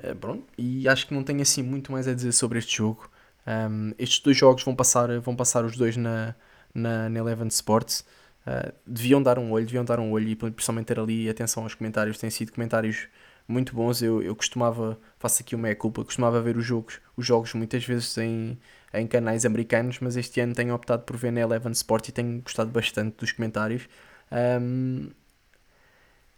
Uh, 0.02 0.16
pronto, 0.16 0.44
e 0.58 0.88
acho 0.88 1.06
que 1.06 1.14
não 1.14 1.22
tenho 1.22 1.42
assim 1.42 1.62
muito 1.62 1.92
mais 1.92 2.08
a 2.08 2.14
dizer 2.14 2.32
sobre 2.32 2.58
este 2.58 2.78
jogo. 2.78 3.08
Um, 3.46 3.92
estes 3.98 4.20
dois 4.20 4.36
jogos 4.36 4.64
vão 4.64 4.74
passar, 4.74 5.20
vão 5.20 5.36
passar 5.36 5.64
os 5.64 5.76
dois 5.76 5.96
na, 5.96 6.34
na, 6.74 7.08
na 7.08 7.18
Eleven 7.18 7.48
Sports. 7.48 8.04
Uh, 8.46 8.72
deviam 8.84 9.22
dar 9.22 9.38
um 9.38 9.52
olho, 9.52 9.66
deviam 9.66 9.84
dar 9.84 10.00
um 10.00 10.10
olho 10.10 10.28
e 10.28 10.34
principalmente 10.34 10.86
ter 10.86 10.98
ali 10.98 11.28
atenção 11.28 11.62
aos 11.62 11.74
comentários. 11.74 12.18
Têm 12.18 12.30
sido 12.30 12.52
comentários 12.52 13.06
muito 13.52 13.74
bons. 13.74 14.02
Eu, 14.02 14.22
eu 14.22 14.34
costumava, 14.34 14.98
faço 15.18 15.42
aqui 15.42 15.54
uma 15.54 15.62
meia-culpa, 15.62 16.04
costumava 16.04 16.40
ver 16.40 16.56
os 16.56 16.64
jogos, 16.64 17.00
os 17.16 17.26
jogos 17.26 17.54
muitas 17.54 17.84
vezes 17.84 18.16
em, 18.18 18.58
em 18.94 19.06
canais 19.06 19.44
americanos, 19.44 19.98
mas 20.00 20.16
este 20.16 20.40
ano 20.40 20.54
tenho 20.54 20.74
optado 20.74 21.02
por 21.04 21.16
ver 21.16 21.30
na 21.30 21.40
Eleven 21.40 21.72
Sport 21.72 22.08
e 22.08 22.12
tenho 22.12 22.40
gostado 22.40 22.70
bastante 22.70 23.16
dos 23.18 23.32
comentários. 23.32 23.88
Um, 24.32 25.10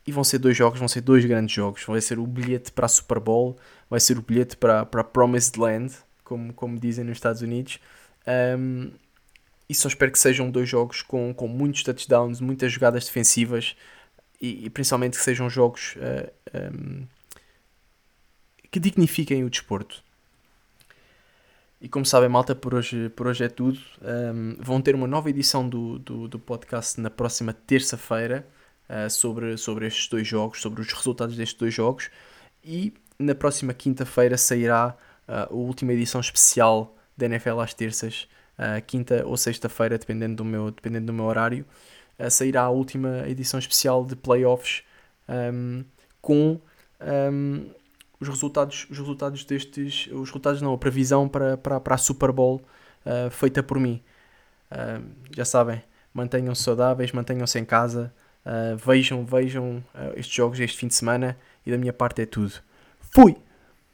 e 0.06 0.12
vão 0.12 0.22
ser 0.22 0.38
dois 0.38 0.56
jogos, 0.56 0.78
vão 0.78 0.88
ser 0.88 1.00
dois 1.00 1.24
grandes 1.24 1.54
jogos. 1.54 1.84
Vai 1.84 2.00
ser 2.00 2.18
o 2.18 2.26
bilhete 2.26 2.70
para 2.72 2.86
a 2.86 2.88
Super 2.88 3.18
Bowl, 3.18 3.56
vai 3.88 4.00
ser 4.00 4.18
o 4.18 4.22
bilhete 4.22 4.56
para, 4.56 4.84
para 4.84 5.00
a 5.00 5.04
Promised 5.04 5.58
Land, 5.58 5.94
como, 6.22 6.52
como 6.52 6.78
dizem 6.78 7.04
nos 7.04 7.16
Estados 7.16 7.40
Unidos. 7.40 7.78
Um, 8.58 8.90
e 9.68 9.74
só 9.74 9.88
espero 9.88 10.12
que 10.12 10.18
sejam 10.18 10.50
dois 10.50 10.68
jogos 10.68 11.00
com, 11.00 11.32
com 11.32 11.48
muitos 11.48 11.82
touchdowns, 11.82 12.40
muitas 12.40 12.70
jogadas 12.70 13.06
defensivas 13.06 13.74
e, 14.40 14.66
e 14.66 14.70
principalmente 14.70 15.16
que 15.16 15.24
sejam 15.24 15.48
jogos 15.48 15.96
uh, 15.96 16.30
um, 16.74 17.06
que 18.70 18.80
dignifiquem 18.80 19.44
o 19.44 19.50
desporto. 19.50 20.02
E 21.80 21.88
como 21.88 22.06
sabem, 22.06 22.30
malta, 22.30 22.54
por 22.54 22.74
hoje, 22.74 23.10
por 23.10 23.26
hoje 23.26 23.44
é 23.44 23.48
tudo. 23.48 23.78
Um, 24.00 24.56
vão 24.58 24.80
ter 24.80 24.94
uma 24.94 25.06
nova 25.06 25.28
edição 25.28 25.68
do, 25.68 25.98
do, 25.98 26.26
do 26.26 26.38
podcast 26.38 26.98
na 26.98 27.10
próxima 27.10 27.52
terça-feira 27.52 28.46
uh, 28.88 29.10
sobre, 29.10 29.56
sobre 29.58 29.86
estes 29.86 30.08
dois 30.08 30.26
jogos, 30.26 30.62
sobre 30.62 30.80
os 30.80 30.90
resultados 30.90 31.36
destes 31.36 31.58
dois 31.58 31.74
jogos. 31.74 32.10
E 32.64 32.94
na 33.18 33.34
próxima 33.34 33.74
quinta-feira 33.74 34.38
sairá 34.38 34.96
uh, 35.28 35.52
a 35.52 35.54
última 35.54 35.92
edição 35.92 36.20
especial 36.20 36.96
da 37.16 37.26
NFL 37.26 37.60
às 37.60 37.74
terças, 37.74 38.26
uh, 38.58 38.82
quinta 38.86 39.22
ou 39.26 39.36
sexta-feira, 39.36 39.98
dependendo, 39.98 40.36
do 40.36 40.44
meu, 40.44 40.70
dependendo 40.70 41.06
do 41.06 41.12
meu 41.12 41.26
horário. 41.26 41.66
Uh, 42.18 42.30
sairá 42.30 42.62
a 42.62 42.70
última 42.70 43.28
edição 43.28 43.58
especial 43.58 44.04
de 44.04 44.16
playoffs 44.16 44.82
um, 45.28 45.84
com. 46.20 46.60
Um, 47.00 47.70
os 48.24 48.28
resultados, 48.28 48.86
os 48.90 48.98
resultados 48.98 49.44
destes, 49.44 50.06
os 50.06 50.28
resultados 50.28 50.62
não, 50.62 50.72
a 50.72 50.78
previsão 50.78 51.28
para, 51.28 51.56
para, 51.56 51.80
para 51.80 51.94
a 51.94 51.98
Super 51.98 52.32
Bowl 52.32 52.62
uh, 53.04 53.30
feita 53.30 53.62
por 53.62 53.78
mim. 53.78 54.02
Uh, 54.70 55.04
já 55.30 55.44
sabem, 55.44 55.82
mantenham-se 56.12 56.62
saudáveis, 56.62 57.12
mantenham-se 57.12 57.58
em 57.58 57.64
casa, 57.64 58.12
uh, 58.44 58.76
vejam, 58.76 59.24
vejam 59.24 59.84
estes 60.16 60.34
jogos 60.34 60.58
este 60.60 60.78
fim 60.78 60.88
de 60.88 60.94
semana 60.94 61.36
e 61.64 61.70
da 61.70 61.78
minha 61.78 61.92
parte 61.92 62.22
é 62.22 62.26
tudo. 62.26 62.54
Fui! 63.14 63.36